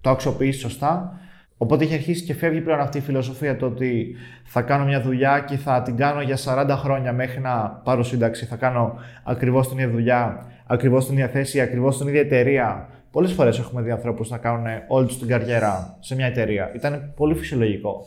το 0.00 0.10
αξιοποιήσει 0.10 0.58
σωστά. 0.58 1.16
Οπότε 1.56 1.84
έχει 1.84 1.94
αρχίσει 1.94 2.24
και 2.24 2.34
φεύγει 2.34 2.60
πλέον 2.60 2.80
αυτή 2.80 2.98
η 2.98 3.00
φιλοσοφία 3.00 3.56
το 3.56 3.66
ότι 3.66 4.16
θα 4.44 4.62
κάνω 4.62 4.84
μια 4.84 5.00
δουλειά 5.00 5.40
και 5.40 5.56
θα 5.56 5.82
την 5.82 5.96
κάνω 5.96 6.22
για 6.22 6.36
40 6.44 6.74
χρόνια 6.78 7.12
μέχρι 7.12 7.40
να 7.40 7.80
πάρω 7.84 8.02
σύνταξη. 8.02 8.46
Θα 8.46 8.56
κάνω 8.56 8.94
ακριβώς 9.24 9.68
την 9.68 9.78
ίδια 9.78 9.90
δουλειά, 9.90 10.46
ακριβώς 10.66 11.04
την 11.04 11.14
ίδια 11.14 11.28
θέση, 11.28 11.60
ακριβώς 11.60 11.98
την 11.98 12.08
ίδια 12.08 12.20
εταιρεία. 12.20 12.88
Πολλές 13.12 13.32
φορές 13.32 13.58
έχουμε 13.58 13.82
δει 13.82 13.90
ανθρώπους 13.90 14.30
να 14.30 14.38
κάνουν 14.38 14.66
όλη 14.88 15.06
τους 15.06 15.18
την 15.18 15.28
καριέρα 15.28 15.96
σε 16.00 16.14
μια 16.14 16.26
εταιρεία. 16.26 16.72
Ήταν 16.74 17.12
πολύ 17.16 17.34
φυσιολογικό. 17.34 18.04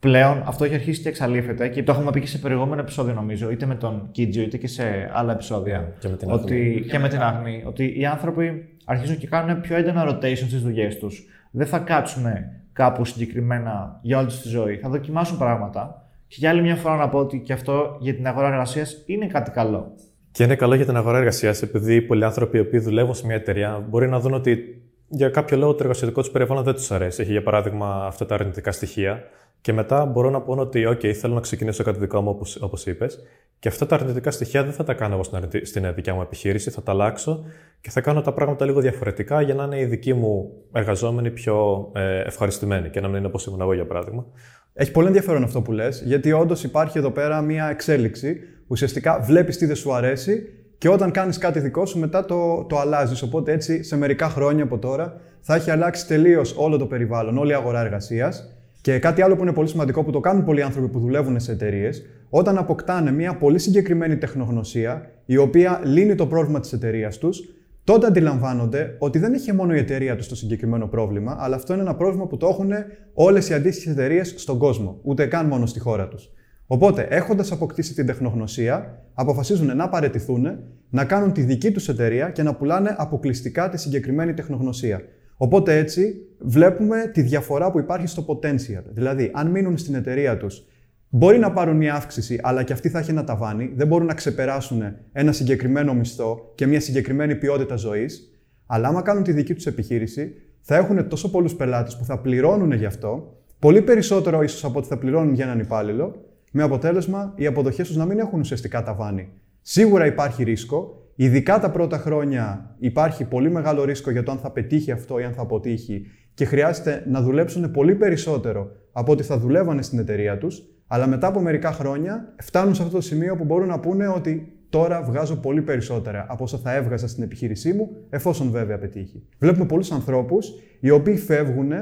Πλέον 0.00 0.42
αυτό 0.46 0.64
έχει 0.64 0.74
αρχίσει 0.74 1.02
και 1.02 1.08
εξαλείφεται 1.08 1.68
και 1.68 1.82
το 1.82 1.92
έχουμε 1.92 2.10
πει 2.10 2.20
και 2.20 2.26
σε 2.26 2.38
προηγούμενο 2.38 2.80
επεισόδιο, 2.80 3.14
νομίζω, 3.14 3.50
είτε 3.50 3.66
με 3.66 3.74
τον 3.74 4.08
Κίτζιο 4.10 4.42
είτε 4.42 4.56
και 4.56 4.68
σε 4.68 5.10
άλλα 5.12 5.32
επεισόδια. 5.32 5.92
Και 5.98 6.08
με 6.08 6.16
την 6.16 6.30
ότι, 6.30 6.84
και 6.90 6.98
με 6.98 7.08
την 7.08 7.22
Αγνή. 7.22 7.62
Ότι 7.66 8.00
οι 8.00 8.06
άνθρωποι 8.06 8.76
αρχίζουν 8.84 9.18
και 9.18 9.26
κάνουν 9.26 9.60
πιο 9.60 9.76
έντονα 9.76 10.08
rotation 10.08 10.36
στις 10.36 10.62
δουλειές 10.62 10.98
τους. 10.98 11.26
Δεν 11.50 11.66
θα 11.66 11.78
κάτσουν 11.78 12.24
κάπου 12.72 13.04
συγκεκριμένα 13.04 13.98
για 14.02 14.18
όλη 14.18 14.26
τους 14.26 14.40
τη 14.40 14.48
ζωή. 14.48 14.76
Θα 14.76 14.88
δοκιμάσουν 14.88 15.38
πράγματα. 15.38 16.02
Και 16.26 16.36
για 16.38 16.50
άλλη 16.50 16.62
μια 16.62 16.76
φορά 16.76 16.96
να 16.96 17.08
πω 17.08 17.18
ότι 17.18 17.38
και 17.38 17.52
αυτό 17.52 17.96
για 18.00 18.14
την 18.14 18.26
αγορά 18.26 18.46
εργασίας 18.48 19.02
είναι 19.06 19.26
κάτι 19.26 19.50
καλό. 19.50 19.92
Και 20.32 20.42
είναι 20.42 20.56
καλό 20.56 20.74
για 20.74 20.84
την 20.84 20.96
αγορά 20.96 21.18
εργασίας, 21.18 21.62
επειδή 21.62 22.02
πολλοί 22.02 22.24
άνθρωποι 22.24 22.56
οι 22.56 22.60
οποίοι 22.60 22.80
δουλεύουν 22.80 23.14
σε 23.14 23.26
μια 23.26 23.34
εταιρεία 23.34 23.86
μπορεί 23.88 24.08
να 24.08 24.20
δουν 24.20 24.34
ότι 24.34 24.82
για 25.08 25.28
κάποιο 25.28 25.56
λόγο 25.56 25.74
το 25.74 25.78
εργασιακό 25.82 26.20
τους 26.20 26.30
περιβάλλον 26.30 26.64
δεν 26.64 26.74
τους 26.74 26.90
αρέσει. 26.90 27.22
Έχει 27.22 27.30
για 27.30 27.42
παράδειγμα 27.42 28.04
αυτά 28.06 28.26
τα 28.26 28.34
αρνητικά 28.34 28.72
στοιχεία. 28.72 29.24
Και 29.60 29.72
μετά 29.72 30.04
μπορούν 30.04 30.32
να 30.32 30.40
πούνε 30.40 30.60
ότι, 30.60 30.86
OK, 30.88 31.12
θέλω 31.12 31.34
να 31.34 31.40
ξεκινήσω 31.40 31.82
κάτι 31.82 31.98
δικό 31.98 32.20
μου, 32.20 32.38
όπως 32.60 32.86
είπες. 32.86 33.18
Και 33.58 33.68
αυτά 33.68 33.86
τα 33.86 33.94
αρνητικά 33.94 34.30
στοιχεία 34.30 34.62
δεν 34.62 34.72
θα 34.72 34.84
τα 34.84 34.94
κάνω 34.94 35.14
εγώ 35.14 35.22
στην 35.62 35.94
δικιά 35.94 36.14
μου 36.14 36.20
επιχείρηση, 36.20 36.70
θα 36.70 36.82
τα 36.82 36.92
αλλάξω 36.92 37.44
και 37.80 37.90
θα 37.90 38.00
κάνω 38.00 38.20
τα 38.20 38.32
πράγματα 38.32 38.64
λίγο 38.64 38.80
διαφορετικά 38.80 39.40
για 39.40 39.54
να 39.54 39.64
είναι 39.64 39.80
οι 39.80 39.84
δικοί 39.84 40.14
μου 40.14 40.52
εργαζόμενοι 40.72 41.30
πιο 41.30 41.88
ε, 41.94 42.20
ευχαριστημένοι 42.20 42.90
και 42.90 43.00
να 43.00 43.08
μην 43.08 43.16
είναι 43.16 43.26
όπως 43.26 43.46
ήμουν 43.46 43.60
εγώ, 43.60 43.74
για 43.74 43.86
παράδειγμα. 43.86 44.26
Έχει 44.74 44.90
πολύ 44.90 45.06
ενδιαφέρον 45.06 45.42
αυτό 45.42 45.62
που 45.62 45.72
λες, 45.72 46.02
γιατί 46.06 46.32
όντως 46.32 46.64
υπάρχει 46.64 46.98
εδώ 46.98 47.10
πέρα 47.10 47.40
μια 47.40 47.68
εξέλιξη. 47.68 48.40
Ουσιαστικά 48.68 49.20
βλέπεις 49.20 49.56
τι 49.56 49.66
δεν 49.66 49.76
σου 49.76 49.94
αρέσει 49.94 50.52
και 50.78 50.88
όταν 50.88 51.10
κάνεις 51.10 51.38
κάτι 51.38 51.60
δικό 51.60 51.86
σου, 51.86 51.98
μετά 51.98 52.24
το, 52.24 52.64
το 52.68 52.78
αλλάζεις. 52.78 53.22
Οπότε 53.22 53.52
έτσι, 53.52 53.82
σε 53.82 53.96
μερικά 53.96 54.28
χρόνια 54.28 54.64
από 54.64 54.78
τώρα, 54.78 55.20
θα 55.40 55.54
έχει 55.54 55.70
αλλάξει 55.70 56.06
τελείως 56.06 56.54
όλο 56.56 56.76
το 56.76 56.86
περιβάλλον, 56.86 57.38
όλη 57.38 57.50
η 57.50 57.54
αγορά 57.54 57.80
εργασίας. 57.80 58.52
Και 58.80 58.98
κάτι 58.98 59.22
άλλο 59.22 59.36
που 59.36 59.42
είναι 59.42 59.52
πολύ 59.52 59.68
σημαντικό 59.68 60.04
που 60.04 60.10
το 60.10 60.20
κάνουν 60.20 60.44
πολλοί 60.44 60.62
άνθρωποι 60.62 60.88
που 60.88 60.98
δουλεύουν 60.98 61.40
σε 61.40 61.52
εταιρείες, 61.52 62.02
όταν 62.30 62.58
αποκτάνε 62.58 63.12
μια 63.12 63.34
πολύ 63.36 63.58
συγκεκριμένη 63.58 64.16
τεχνογνωσία, 64.16 65.10
η 65.24 65.36
οποία 65.36 65.80
λύνει 65.84 66.14
το 66.14 66.26
πρόβλημα 66.26 66.60
της 66.60 66.72
εταιρείας 66.72 67.18
τους, 67.18 67.40
τότε 67.84 68.06
αντιλαμβάνονται 68.06 68.96
ότι 68.98 69.18
δεν 69.18 69.34
έχει 69.34 69.52
μόνο 69.52 69.74
η 69.74 69.78
εταιρεία 69.78 70.16
τους 70.16 70.28
το 70.28 70.36
συγκεκριμένο 70.36 70.86
πρόβλημα, 70.86 71.36
αλλά 71.38 71.56
αυτό 71.56 71.72
είναι 71.72 71.82
ένα 71.82 71.94
πρόβλημα 71.94 72.26
που 72.26 72.36
το 72.36 72.46
έχουν 72.46 72.70
όλες 73.14 73.48
οι 73.48 73.54
αντίστοιχες 73.54 73.92
εταιρείες 73.92 74.34
στον 74.36 74.58
κόσμο, 74.58 74.98
ούτε 75.02 75.26
καν 75.26 75.46
μόνο 75.46 75.66
στη 75.66 75.78
χώρα 75.78 76.08
τους. 76.08 76.30
Οπότε, 76.70 77.02
έχοντας 77.02 77.52
αποκτήσει 77.52 77.94
την 77.94 78.06
τεχνογνωσία, 78.06 79.02
αποφασίζουν 79.14 79.76
να 79.76 79.88
παρετηθούν, 79.88 80.58
να 80.90 81.04
κάνουν 81.04 81.32
τη 81.32 81.42
δική 81.42 81.70
τους 81.70 81.88
εταιρεία 81.88 82.30
και 82.30 82.42
να 82.42 82.54
πουλάνε 82.54 82.94
αποκλειστικά 82.98 83.68
τη 83.68 83.78
συγκεκριμένη 83.78 84.34
τεχνογνωσία. 84.34 85.00
Οπότε 85.36 85.76
έτσι 85.76 86.14
βλέπουμε 86.38 87.10
τη 87.12 87.22
διαφορά 87.22 87.70
που 87.70 87.78
υπάρχει 87.78 88.06
στο 88.06 88.24
potential. 88.28 88.82
Δηλαδή, 88.90 89.30
αν 89.34 89.50
μείνουν 89.50 89.78
στην 89.78 89.94
εταιρεία 89.94 90.36
τους, 90.36 90.66
μπορεί 91.08 91.38
να 91.38 91.52
πάρουν 91.52 91.76
μια 91.76 91.94
αύξηση, 91.94 92.38
αλλά 92.42 92.62
και 92.62 92.72
αυτή 92.72 92.88
θα 92.88 92.98
έχει 92.98 93.10
ένα 93.10 93.24
ταβάνι. 93.24 93.72
Δεν 93.74 93.86
μπορούν 93.86 94.06
να 94.06 94.14
ξεπεράσουν 94.14 94.82
ένα 95.12 95.32
συγκεκριμένο 95.32 95.94
μισθό 95.94 96.52
και 96.54 96.66
μια 96.66 96.80
συγκεκριμένη 96.80 97.36
ποιότητα 97.36 97.76
ζωής. 97.76 98.32
Αλλά 98.66 98.88
άμα 98.88 99.02
κάνουν 99.02 99.22
τη 99.22 99.32
δική 99.32 99.54
τους 99.54 99.66
επιχείρηση, 99.66 100.34
θα 100.60 100.76
έχουν 100.76 101.08
τόσο 101.08 101.30
πολλούς 101.30 101.54
πελάτες 101.54 101.96
που 101.96 102.04
θα 102.04 102.18
πληρώνουν 102.18 102.72
γι' 102.72 102.84
αυτό, 102.84 103.36
πολύ 103.58 103.82
περισσότερο 103.82 104.42
ίσως 104.42 104.64
από 104.64 104.78
ό,τι 104.78 104.88
θα 104.88 104.98
πληρώνουν 104.98 105.34
για 105.34 105.44
έναν 105.44 105.58
υπάλληλο, 105.58 106.27
με 106.58 106.64
αποτέλεσμα 106.64 107.32
οι 107.36 107.46
αποδοχές 107.46 107.86
τους 107.86 107.96
να 107.96 108.04
μην 108.04 108.18
έχουν 108.18 108.40
ουσιαστικά 108.40 108.82
ταβάνι. 108.82 109.28
Σίγουρα 109.62 110.06
υπάρχει 110.06 110.42
ρίσκο, 110.42 110.98
Ειδικά 111.20 111.58
τα 111.58 111.70
πρώτα 111.70 111.98
χρόνια 111.98 112.74
υπάρχει 112.78 113.24
πολύ 113.24 113.50
μεγάλο 113.50 113.84
ρίσκο 113.84 114.10
για 114.10 114.22
το 114.22 114.30
αν 114.30 114.38
θα 114.38 114.50
πετύχει 114.50 114.90
αυτό 114.90 115.18
ή 115.18 115.24
αν 115.24 115.32
θα 115.32 115.42
αποτύχει 115.42 116.06
και 116.34 116.44
χρειάζεται 116.44 117.04
να 117.06 117.20
δουλέψουν 117.22 117.70
πολύ 117.70 117.94
περισσότερο 117.94 118.70
από 118.92 119.12
ό,τι 119.12 119.22
θα 119.22 119.38
δουλεύανε 119.38 119.82
στην 119.82 119.98
εταιρεία 119.98 120.38
τους, 120.38 120.62
αλλά 120.86 121.06
μετά 121.06 121.26
από 121.26 121.40
μερικά 121.40 121.72
χρόνια 121.72 122.34
φτάνουν 122.38 122.74
σε 122.74 122.82
αυτό 122.82 122.94
το 122.94 123.00
σημείο 123.02 123.36
που 123.36 123.44
μπορούν 123.44 123.68
να 123.68 123.80
πούνε 123.80 124.08
ότι 124.08 124.52
τώρα 124.68 125.02
βγάζω 125.02 125.36
πολύ 125.36 125.62
περισσότερα 125.62 126.26
από 126.28 126.44
όσα 126.44 126.58
θα 126.58 126.74
έβγαζα 126.74 127.08
στην 127.08 127.22
επιχείρησή 127.22 127.72
μου, 127.72 127.90
εφόσον 128.10 128.50
βέβαια 128.50 128.78
πετύχει. 128.78 129.22
Βλέπουμε 129.38 129.66
πολλούς 129.66 129.92
ανθρώπους 129.92 130.52
οι 130.80 130.90
οποίοι 130.90 131.16
φεύγουν 131.16 131.72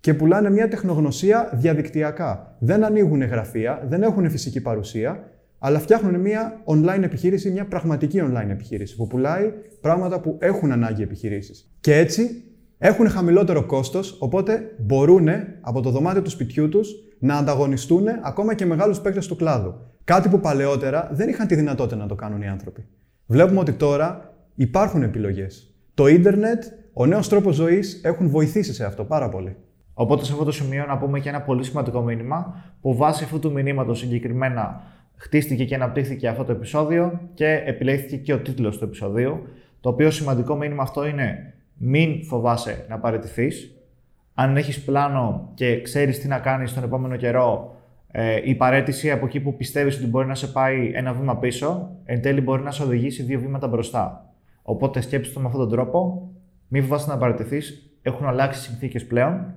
και 0.00 0.14
πουλάνε 0.14 0.50
μια 0.50 0.68
τεχνογνωσία 0.68 1.50
διαδικτυακά. 1.52 2.56
Δεν 2.58 2.84
ανοίγουν 2.84 3.22
γραφεία, 3.22 3.84
δεν 3.88 4.02
έχουν 4.02 4.30
φυσική 4.30 4.60
παρουσία 4.60 5.32
αλλά 5.58 5.78
φτιάχνουν 5.78 6.20
μια 6.20 6.62
online 6.64 7.02
επιχείρηση, 7.02 7.50
μια 7.50 7.66
πραγματική 7.66 8.22
online 8.22 8.50
επιχείρηση 8.50 8.96
που 8.96 9.06
πουλάει 9.06 9.52
πράγματα 9.80 10.20
που 10.20 10.36
έχουν 10.40 10.72
ανάγκη 10.72 11.02
επιχειρήσεις. 11.02 11.70
Και 11.80 11.96
έτσι 11.96 12.42
έχουν 12.78 13.08
χαμηλότερο 13.08 13.66
κόστος, 13.66 14.16
οπότε 14.20 14.74
μπορούν 14.78 15.28
από 15.60 15.80
το 15.80 15.90
δωμάτιο 15.90 16.22
του 16.22 16.30
σπιτιού 16.30 16.68
τους 16.68 16.90
να 17.18 17.36
ανταγωνιστούν 17.36 18.06
ακόμα 18.22 18.54
και 18.54 18.66
μεγάλους 18.66 19.00
παίκτες 19.00 19.26
του 19.26 19.36
κλάδου. 19.36 19.74
Κάτι 20.04 20.28
που 20.28 20.40
παλαιότερα 20.40 21.10
δεν 21.12 21.28
είχαν 21.28 21.46
τη 21.46 21.54
δυνατότητα 21.54 21.96
να 21.96 22.06
το 22.06 22.14
κάνουν 22.14 22.42
οι 22.42 22.48
άνθρωποι. 22.48 22.86
Βλέπουμε 23.26 23.60
ότι 23.60 23.72
τώρα 23.72 24.34
υπάρχουν 24.54 25.02
επιλογές. 25.02 25.74
Το 25.94 26.06
ίντερνετ, 26.06 26.64
ο 26.92 27.06
νέος 27.06 27.28
τρόπος 27.28 27.54
ζωής 27.54 28.00
έχουν 28.04 28.28
βοηθήσει 28.28 28.74
σε 28.74 28.84
αυτό 28.84 29.04
πάρα 29.04 29.28
πολύ. 29.28 29.56
Οπότε 30.00 30.24
σε 30.24 30.32
αυτό 30.32 30.44
το 30.44 30.52
σημείο 30.52 30.84
να 30.86 30.98
πούμε 30.98 31.20
και 31.20 31.28
ένα 31.28 31.40
πολύ 31.40 31.64
σημαντικό 31.64 32.00
μήνυμα 32.00 32.64
που 32.80 32.96
βάσει 32.96 33.24
αυτού 33.24 33.38
του 33.38 33.52
μηνύματος 33.52 33.98
συγκεκριμένα 33.98 34.82
χτίστηκε 35.16 35.64
και 35.64 35.74
αναπτύχθηκε 35.74 36.28
αυτό 36.28 36.44
το 36.44 36.52
επεισόδιο 36.52 37.20
και 37.34 37.62
επιλέχθηκε 37.66 38.16
και 38.16 38.32
ο 38.32 38.38
τίτλος 38.38 38.78
του 38.78 38.84
επεισοδίου. 38.84 39.46
Το 39.80 39.88
οποίο 39.88 40.10
σημαντικό 40.10 40.56
μήνυμα 40.56 40.82
αυτό 40.82 41.06
είναι 41.06 41.54
μην 41.76 42.24
φοβάσαι 42.24 42.84
να 42.88 42.98
παραιτηθείς. 42.98 43.76
Αν 44.34 44.56
έχεις 44.56 44.84
πλάνο 44.84 45.50
και 45.54 45.82
ξέρεις 45.82 46.20
τι 46.20 46.28
να 46.28 46.38
κάνεις 46.38 46.74
τον 46.74 46.82
επόμενο 46.82 47.16
καιρό, 47.16 47.76
ε, 48.10 48.40
η 48.44 48.54
παρέτηση 48.54 49.10
από 49.10 49.26
εκεί 49.26 49.40
που 49.40 49.56
πιστεύεις 49.56 49.96
ότι 49.96 50.06
μπορεί 50.06 50.26
να 50.26 50.34
σε 50.34 50.46
πάει 50.46 50.90
ένα 50.94 51.12
βήμα 51.12 51.36
πίσω, 51.36 51.90
εν 52.04 52.22
τέλει 52.22 52.40
μπορεί 52.40 52.62
να 52.62 52.70
σε 52.70 52.82
οδηγήσει 52.82 53.22
δύο 53.22 53.40
βήματα 53.40 53.68
μπροστά. 53.68 54.32
Οπότε 54.62 55.00
σκέψτε 55.00 55.34
το 55.34 55.40
με 55.40 55.46
αυτόν 55.46 55.60
τον 55.60 55.70
τρόπο, 55.70 56.30
μην 56.68 56.82
φοβάσαι 56.82 57.10
να 57.10 57.18
παραιτηθείς, 57.18 57.92
έχουν 58.02 58.26
αλλάξει 58.26 58.60
συνθήκες 58.60 59.06
πλέον 59.06 59.52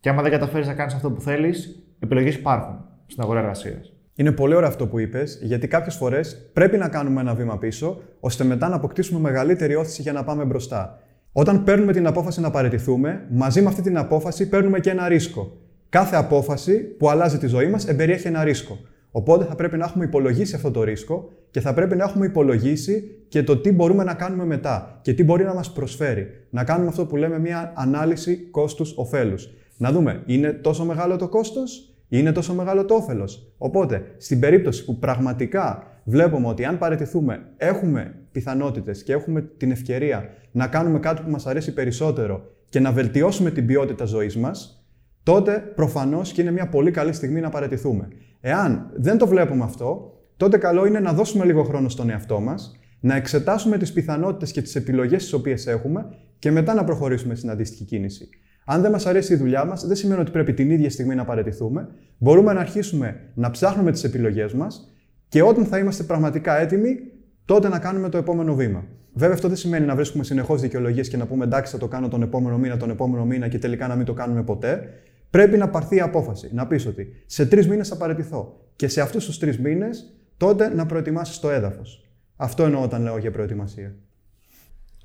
και 0.00 0.08
άμα 0.08 0.22
δεν 0.22 0.30
καταφέρεις 0.30 0.66
να 0.66 0.74
κάνεις 0.74 0.94
αυτό 0.94 1.10
που 1.10 1.20
θέλεις, 1.20 1.82
επιλογές 1.98 2.34
υπάρχουν 2.34 2.84
στην 3.06 3.22
αγορά 3.22 3.40
εργασίας. 3.40 3.92
Είναι 4.14 4.32
πολύ 4.32 4.54
ωραίο 4.54 4.68
αυτό 4.68 4.86
που 4.86 4.98
είπες, 4.98 5.38
γιατί 5.42 5.68
κάποιες 5.68 5.94
φορές 5.94 6.50
πρέπει 6.52 6.76
να 6.76 6.88
κάνουμε 6.88 7.20
ένα 7.20 7.34
βήμα 7.34 7.58
πίσω, 7.58 8.00
ώστε 8.20 8.44
μετά 8.44 8.68
να 8.68 8.76
αποκτήσουμε 8.76 9.20
μεγαλύτερη 9.20 9.74
όθηση 9.74 10.02
για 10.02 10.12
να 10.12 10.24
πάμε 10.24 10.44
μπροστά. 10.44 10.98
Όταν 11.32 11.64
παίρνουμε 11.64 11.92
την 11.92 12.06
απόφαση 12.06 12.40
να 12.40 12.50
παραιτηθούμε, 12.50 13.26
μαζί 13.30 13.62
με 13.62 13.68
αυτή 13.68 13.82
την 13.82 13.98
απόφαση 13.98 14.48
παίρνουμε 14.48 14.80
και 14.80 14.90
ένα 14.90 15.08
ρίσκο. 15.08 15.56
Κάθε 15.88 16.16
απόφαση 16.16 16.78
που 16.78 17.10
αλλάζει 17.10 17.38
τη 17.38 17.46
ζωή 17.46 17.66
μας 17.66 17.88
εμπεριέχει 17.88 18.26
ένα 18.26 18.44
ρίσκο. 18.44 18.78
Οπότε 19.10 19.44
θα 19.44 19.54
πρέπει 19.54 19.76
να 19.76 19.84
έχουμε 19.84 20.04
υπολογίσει 20.04 20.54
αυτό 20.54 20.70
το 20.70 20.82
ρίσκο 20.82 21.28
και 21.50 21.60
θα 21.60 21.74
πρέπει 21.74 21.96
να 21.96 22.04
έχουμε 22.04 22.26
υπολογίσει 22.26 23.24
και 23.28 23.42
το 23.42 23.56
τι 23.56 23.72
μπορούμε 23.72 24.04
να 24.04 24.14
κάνουμε 24.14 24.44
μετά 24.44 24.98
και 25.02 25.14
τι 25.14 25.24
μπορεί 25.24 25.44
να 25.44 25.54
μας 25.54 25.72
προσφέρει. 25.72 26.26
Να 26.50 26.64
κάνουμε 26.64 26.88
αυτό 26.88 27.06
που 27.06 27.16
λέμε 27.16 27.38
μια 27.38 27.72
ανάλυση 27.76 28.36
κόστου-οφέλου. 28.36 29.36
Να 29.78 29.92
δούμε, 29.92 30.22
είναι 30.26 30.52
τόσο 30.52 30.84
μεγάλο 30.84 31.16
το 31.16 31.28
κόστος, 31.28 31.94
είναι 32.08 32.32
τόσο 32.32 32.54
μεγάλο 32.54 32.84
το 32.84 32.94
όφελος. 32.94 33.54
Οπότε, 33.58 34.14
στην 34.16 34.40
περίπτωση 34.40 34.84
που 34.84 34.98
πραγματικά 34.98 35.86
βλέπουμε 36.04 36.48
ότι 36.48 36.64
αν 36.64 36.78
παραιτηθούμε 36.78 37.46
έχουμε 37.56 38.14
πιθανότητες 38.32 39.02
και 39.02 39.12
έχουμε 39.12 39.40
την 39.56 39.70
ευκαιρία 39.70 40.28
να 40.52 40.66
κάνουμε 40.66 40.98
κάτι 40.98 41.22
που 41.22 41.30
μας 41.30 41.46
αρέσει 41.46 41.72
περισσότερο 41.72 42.42
και 42.68 42.80
να 42.80 42.92
βελτιώσουμε 42.92 43.50
την 43.50 43.66
ποιότητα 43.66 44.04
ζωής 44.04 44.36
μας, 44.36 44.86
τότε 45.22 45.72
προφανώς 45.74 46.32
και 46.32 46.40
είναι 46.40 46.50
μια 46.50 46.68
πολύ 46.68 46.90
καλή 46.90 47.12
στιγμή 47.12 47.40
να 47.40 47.48
παραιτηθούμε. 47.48 48.08
Εάν 48.40 48.90
δεν 48.94 49.18
το 49.18 49.26
βλέπουμε 49.26 49.64
αυτό, 49.64 50.12
τότε 50.36 50.58
καλό 50.58 50.86
είναι 50.86 51.00
να 51.00 51.12
δώσουμε 51.12 51.44
λίγο 51.44 51.62
χρόνο 51.62 51.88
στον 51.88 52.10
εαυτό 52.10 52.40
μας, 52.40 52.78
να 53.00 53.14
εξετάσουμε 53.14 53.78
τις 53.78 53.92
πιθανότητες 53.92 54.52
και 54.52 54.62
τις 54.62 54.74
επιλογές 54.76 55.22
τις 55.22 55.32
οποίες 55.32 55.66
έχουμε 55.66 56.06
και 56.38 56.50
μετά 56.50 56.74
να 56.74 56.84
προχωρήσουμε 56.84 57.34
στην 57.34 57.50
αντίστοιχη 57.50 57.84
κίνηση. 57.84 58.28
Αν 58.70 58.80
δεν 58.80 58.90
μας 58.90 59.06
αρέσει 59.06 59.32
η 59.32 59.36
δουλειά 59.36 59.64
μας, 59.64 59.86
δεν 59.86 59.96
σημαίνει 59.96 60.20
ότι 60.20 60.30
πρέπει 60.30 60.54
την 60.54 60.70
ίδια 60.70 60.90
στιγμή 60.90 61.14
να 61.14 61.24
παραιτηθούμε. 61.24 61.88
Μπορούμε 62.18 62.52
να 62.52 62.60
αρχίσουμε 62.60 63.20
να 63.34 63.50
ψάχνουμε 63.50 63.92
τις 63.92 64.04
επιλογές 64.04 64.52
μας 64.52 64.92
και 65.28 65.42
όταν 65.42 65.64
θα 65.64 65.78
είμαστε 65.78 66.02
πραγματικά 66.02 66.58
έτοιμοι, 66.58 66.96
τότε 67.44 67.68
να 67.68 67.78
κάνουμε 67.78 68.08
το 68.08 68.18
επόμενο 68.18 68.54
βήμα. 68.54 68.84
Βέβαια, 69.12 69.34
αυτό 69.34 69.48
δεν 69.48 69.56
σημαίνει 69.56 69.86
να 69.86 69.94
βρίσκουμε 69.94 70.24
συνεχώς 70.24 70.60
δικαιολογίες 70.60 71.08
και 71.08 71.16
να 71.16 71.26
πούμε 71.26 71.44
εντάξει, 71.44 71.72
θα 71.72 71.78
το 71.78 71.88
κάνω 71.88 72.08
τον 72.08 72.22
επόμενο 72.22 72.58
μήνα, 72.58 72.76
τον 72.76 72.90
επόμενο 72.90 73.24
μήνα 73.24 73.48
και 73.48 73.58
τελικά 73.58 73.86
να 73.86 73.96
μην 73.96 74.04
το 74.04 74.12
κάνουμε 74.12 74.42
ποτέ. 74.42 74.88
Πρέπει 75.30 75.56
να 75.56 75.68
πάρθει 75.68 75.96
η 75.96 76.00
απόφαση. 76.00 76.50
Να 76.52 76.66
πεις 76.66 76.86
ότι 76.86 77.08
σε 77.26 77.46
τρεις 77.46 77.68
μήνες 77.68 77.88
θα 77.88 77.96
παραιτηθώ. 77.96 78.60
Και 78.76 78.88
σε 78.88 79.00
αυτούς 79.00 79.24
τους 79.24 79.38
τρεις 79.38 79.58
μήνες, 79.58 80.16
τότε 80.36 80.68
να 80.74 80.86
προετοιμάσεις 80.86 81.38
το 81.38 81.50
έδαφος. 81.50 82.04
Αυτό 82.36 82.62
εννοώ 82.62 82.82
όταν 82.82 83.02
λέω 83.02 83.18
για 83.18 83.30
προετοιμασία. 83.30 83.94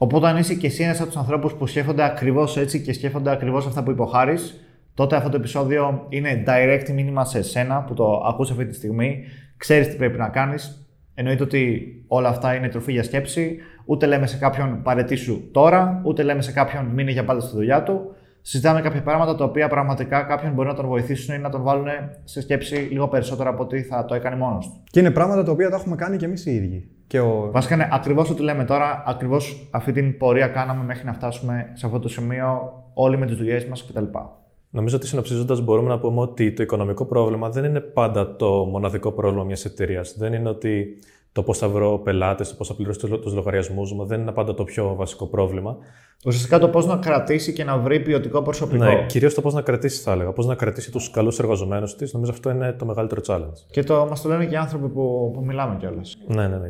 Οπότε, 0.04 0.28
αν 0.28 0.38
είσαι 0.38 0.54
και 0.54 0.68
εσύ 0.68 0.84
ένας 0.84 1.00
από 1.00 1.08
τους 1.08 1.18
ανθρώπους 1.18 1.54
που 1.54 1.68
σκέφτονται 1.68 2.04
ακριβώς 2.04 2.58
έτσι 2.58 2.82
και 2.82 2.94
σκέφτονται 2.94 3.32
ακριβώς 3.32 3.66
αυτά 3.66 3.84
που 3.84 3.92
είπε 3.92 4.02
ο 4.02 4.06
Χάρης, 4.06 4.60
τότε 4.94 5.16
αυτό 5.16 5.30
το 5.30 5.36
επεισόδιο 5.36 6.06
είναι 6.10 6.44
direct 6.48 6.90
μήνυμα 6.94 7.26
σε 7.26 7.38
εσένα 7.38 7.84
που 7.84 7.94
το 7.94 8.24
ακούς 8.28 8.52
αυτή 8.52 8.66
τη 8.66 8.76
στιγμή. 8.76 9.24
Ξέρεις 9.58 9.88
τι 9.88 9.96
πρέπει 9.96 10.18
να 10.18 10.30
κάνεις. 10.30 10.88
Εννοείται 11.14 11.44
ότι 11.44 11.82
όλα 12.08 12.30
αυτά 12.30 12.56
είναι 12.56 12.70
τροφή 12.70 12.92
για 12.92 13.04
σκέψη. 13.04 13.58
Ούτε 13.86 14.06
λέμε 14.06 14.28
σε 14.28 14.38
κάποιον 14.38 14.82
παρετήσου 14.84 15.52
τώρα, 15.52 16.02
ούτε 16.04 16.24
λέμε 16.24 16.42
σε 16.42 16.52
κάποιον 16.52 16.86
μείνει 16.86 17.12
για 17.12 17.26
πάντα 17.26 17.40
στη 17.40 17.56
δουλειά 17.56 17.84
του 17.84 18.16
συζητάμε 18.46 18.82
κάποια 18.82 19.02
πράγματα 19.02 19.36
τα 19.36 19.44
οποία 19.44 19.68
πραγματικά 19.68 20.22
κάποιον 20.22 20.54
μπορεί 20.54 20.68
να 20.68 20.74
τον 20.74 20.88
βοηθήσουν 20.88 21.36
ή 21.36 21.38
να 21.38 21.50
τον 21.50 21.64
βάλουν 21.64 21.88
σε 22.24 22.42
σκέψη 22.42 22.76
λίγο 22.76 23.08
περισσότερο 23.08 23.50
από 23.50 23.64
ότι 23.64 23.82
θα 23.82 24.06
το 24.06 24.16
έκανε 24.16 24.36
μόνος 24.36 24.66
του. 24.66 24.84
Και 24.92 25.00
είναι 25.00 25.12
πράγματα 25.12 25.44
τα 25.44 25.52
οποία 25.52 25.70
τα 25.70 25.76
έχουμε 25.76 25.96
κάνει 25.96 26.18
και 26.18 26.26
εμείς 26.26 26.46
οι 26.46 26.52
ίδιοι. 26.52 26.90
Και 27.14 27.20
ο... 27.20 27.50
Βασικά 27.52 27.76
είναι 27.76 27.88
ακριβώς 27.92 28.30
ό,τι 28.30 28.42
λέμε 28.42 28.66
τώρα, 28.66 29.04
ακριβώς 29.06 29.68
αυτή 29.72 29.92
την 29.92 30.18
πορεία 30.18 30.48
κάναμε 30.48 30.84
μέχρι 30.84 31.06
να 31.06 31.14
φτάσουμε 31.14 31.72
σε 31.74 31.86
αυτό 31.86 32.00
το 32.00 32.10
σημείο 32.10 32.74
όλοι 32.94 33.18
με 33.18 33.26
τις 33.26 33.36
δουλειές 33.36 33.66
μας 33.66 33.86
κτλ. 33.86 34.04
Νομίζω 34.70 34.96
ότι 34.96 35.08
συνοψίζοντας, 35.08 35.62
μπορούμε 35.62 35.90
να 35.90 36.00
πούμε 36.00 36.22
ότι 36.22 36.54
το 36.54 36.64
οικονομικό 36.64 37.06
πρόβλημα 37.06 37.50
δεν 37.50 37.64
είναι 37.64 37.80
πάντα 37.80 38.36
το 38.36 38.48
μοναδικό 38.48 39.12
πρόβλημα 39.12 39.44
μιας 39.44 39.66
εταιρείας. 39.66 40.16
Δεν 40.18 40.34
είναι 40.34 40.50
ότι 40.50 41.00
το 41.32 41.44
πώς 41.44 41.58
θα 41.58 41.68
βρω 41.68 41.98
πελάτες, 41.98 42.50
το 42.50 42.56
πώς 42.56 42.68
θα 42.68 42.74
πληρώσω 42.74 43.20
τους 43.20 43.34
λογαριασμούς 43.34 43.94
μου 43.94 44.06
δεν 44.06 44.22
είναι 44.22 44.32
πάντα 44.32 44.54
το 44.54 44.64
πιο 44.64 44.96
βασικό 44.96 45.26
πρόβλημα. 45.26 45.78
Ουσιαστικά 46.26 46.60
το 46.60 46.70
πώς 46.70 46.86
να 46.86 46.98
κρατήσει 46.98 47.54
και 47.54 47.64
να 47.64 47.78
βρει 47.78 48.00
ποιοτικό 48.00 48.42
προσωπικό. 48.42 48.84
Ναι, 48.84 49.06
κυρίως 49.06 49.34
το 49.34 49.42
πώς 49.42 49.54
να 49.54 49.62
κρατήσει, 49.62 50.02
θα 50.02 50.12
έλεγα. 50.12 50.32
Πώς 50.32 50.46
να 50.46 50.56
κρατήσει 50.56 50.92
τους 50.92 51.12
καλούς 51.12 51.40
εργαζομένους 51.40 51.96
της, 51.96 52.14
νομίζω 52.14 52.32
αυτό 52.32 52.50
είναι 52.50 52.72
το 52.72 52.86
μεγαλύτερο 52.86 53.22
challenge. 53.28 53.72
Και 53.72 53.84
το 53.84 54.06
μας 54.10 54.22
το 54.22 54.30
λένε 54.30 54.46
και 54.46 54.54
οι 54.54 54.58
άνθρωποι 54.58 54.88
που, 54.88 55.32
που 55.34 55.46
μιλάμε 55.46 55.76
κιόλας. 55.80 56.18
Ναι, 56.28 56.48
ναι, 56.48 56.58
ναι, 56.58 56.68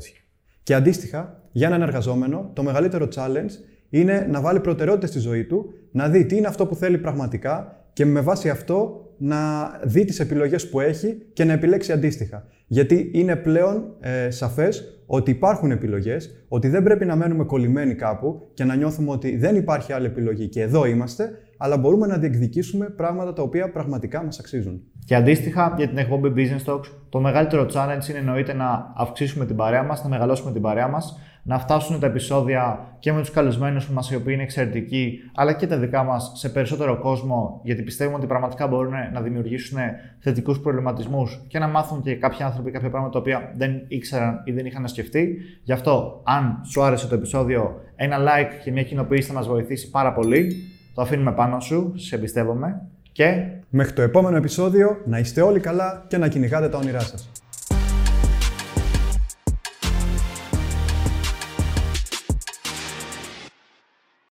Και 0.64 0.74
αντίστοιχα, 0.74 1.42
για 1.52 1.68
έναν 1.68 1.82
εργαζόμενο, 1.82 2.50
το 2.54 2.64
μεγαλύτερο 2.64 3.08
challenge 3.16 3.52
είναι 3.90 4.28
να 4.30 4.42
βάλει 4.42 4.60
προτεραιότητες 4.60 5.10
στη 5.10 5.20
ζωή 5.20 5.44
του, 5.44 5.74
να 5.92 6.10
δει 6.10 6.26
τι 6.26 6.38
είναι 6.38 6.48
αυτό 6.48 6.66
που 6.66 6.76
θέλει 6.76 6.98
πραγματικά 6.98 7.86
και 7.94 8.06
με 8.06 8.22
βάση 8.22 8.50
αυτό 8.50 9.08
να 9.18 9.72
δει 9.84 10.06
τις 10.06 10.20
επιλογές 10.20 10.70
που 10.70 10.80
έχει 10.80 11.18
και 11.34 11.44
να 11.44 11.54
επιλέξει 11.54 11.92
αντίστοιχα. 11.92 12.48
Γιατί 12.68 13.10
είναι 13.14 13.36
πλέον 13.36 13.96
ε, 14.00 14.30
σαφές 14.30 15.04
ότι 15.06 15.32
υπάρχουν 15.32 15.72
επιλογές, 15.72 16.46
ότι 16.48 16.68
δεν 16.68 16.84
πρέπει 16.84 17.06
να 17.06 17.16
μένουμε 17.16 17.44
κολλημένοι 17.44 17.96
κάπου 17.96 18.42
και 18.54 18.64
να 18.64 18.76
νιώθουμε 18.76 19.12
ότι 19.12 19.38
δεν 19.38 19.56
υπάρχει 19.56 19.94
άλλη 19.94 20.06
επιλογή 20.06 20.48
και 20.48 20.62
εδώ 20.62 20.86
είμαστε, 20.86 21.30
αλλά 21.64 21.78
μπορούμε 21.78 22.08
να 22.08 22.18
διεκδικήσουμε 22.18 22.86
πράγματα 22.86 23.34
τα 23.34 23.42
οποία 23.42 23.72
πραγματικά 23.72 24.24
μας 24.24 24.40
αξίζουν. 24.40 24.82
Και 25.06 25.16
αντίστοιχα 25.16 25.74
για 25.78 25.88
την 25.88 25.98
εκπομπή 25.98 26.34
Business 26.36 26.74
Talks, 26.74 26.86
το 27.10 27.20
μεγαλύτερο 27.20 27.66
challenge 27.74 28.10
είναι 28.10 28.18
εννοείται 28.18 28.54
να 28.54 28.94
αυξήσουμε 28.96 29.46
την 29.46 29.56
παρέα 29.56 29.84
μας, 29.84 30.04
να 30.04 30.10
μεγαλώσουμε 30.10 30.52
την 30.52 30.62
παρέα 30.62 30.88
μας, 30.88 31.20
να 31.44 31.60
φτάσουν 31.60 32.00
τα 32.00 32.08
επεισόδια 32.08 32.96
και 33.00 33.14
με 33.14 33.20
τους 33.20 33.32
καλεσμένους 33.32 33.90
μας, 33.90 34.12
οι 34.12 34.16
οποίοι 34.16 34.32
είναι 34.34 34.44
εξαιρετικοί, 34.44 35.20
αλλά 35.36 35.54
και 35.54 35.68
τα 35.68 35.78
δικά 35.78 36.04
μας 36.04 36.32
σε 36.36 36.50
περισσότερο 36.50 37.00
κόσμο, 37.00 37.62
γιατί 37.64 37.82
πιστεύουμε 37.82 38.18
ότι 38.18 38.28
πραγματικά 38.28 38.68
μπορούν 38.68 38.94
να 39.14 39.22
δημιουργήσουν 39.22 39.80
θετικούς 40.20 40.60
προβληματισμούς 40.60 41.46
και 41.48 41.60
να 41.60 41.68
μάθουν 41.68 42.02
και 42.02 42.16
κάποιοι 42.16 42.44
άνθρωποι 42.44 42.72
κάποια 42.72 42.90
πράγματα 42.90 43.12
τα 43.12 43.20
οποία 43.20 43.52
δεν 43.56 43.86
ήξεραν 43.88 44.42
ή 44.46 44.52
δεν 44.52 44.66
είχαν 44.66 44.88
σκεφτεί. 44.88 45.38
Γι' 45.64 45.74
αυτό, 45.74 46.22
αν 46.26 46.62
σου 46.64 46.84
άρεσε 46.84 47.08
το 47.08 47.16
επεισόδιο, 47.16 47.82
ένα 47.96 48.18
like 48.20 48.62
και 48.64 48.72
μια 48.72 48.84
κοινοποίηση 48.84 49.28
θα 49.28 49.34
μας 49.34 49.48
βοηθήσει 49.48 49.90
πάρα 49.90 50.14
πολύ. 50.14 50.68
Το 50.94 51.02
αφήνουμε 51.02 51.32
πάνω 51.32 51.60
σου, 51.60 51.94
σε 51.96 52.16
εμπιστεύομαι. 52.16 52.82
Και 53.12 53.46
μέχρι 53.70 53.94
το 53.94 54.02
επόμενο 54.02 54.38
επεισόδιο 54.38 55.02
να 55.06 55.20
είστε 55.20 55.42
όλοι 55.42 55.60
καλά 55.60 56.06
και 56.08 56.18
να 56.18 56.28
κυνηγάτε 56.28 56.70
τα 56.70 56.78
όνειρά 56.78 57.00
σας. 57.00 57.30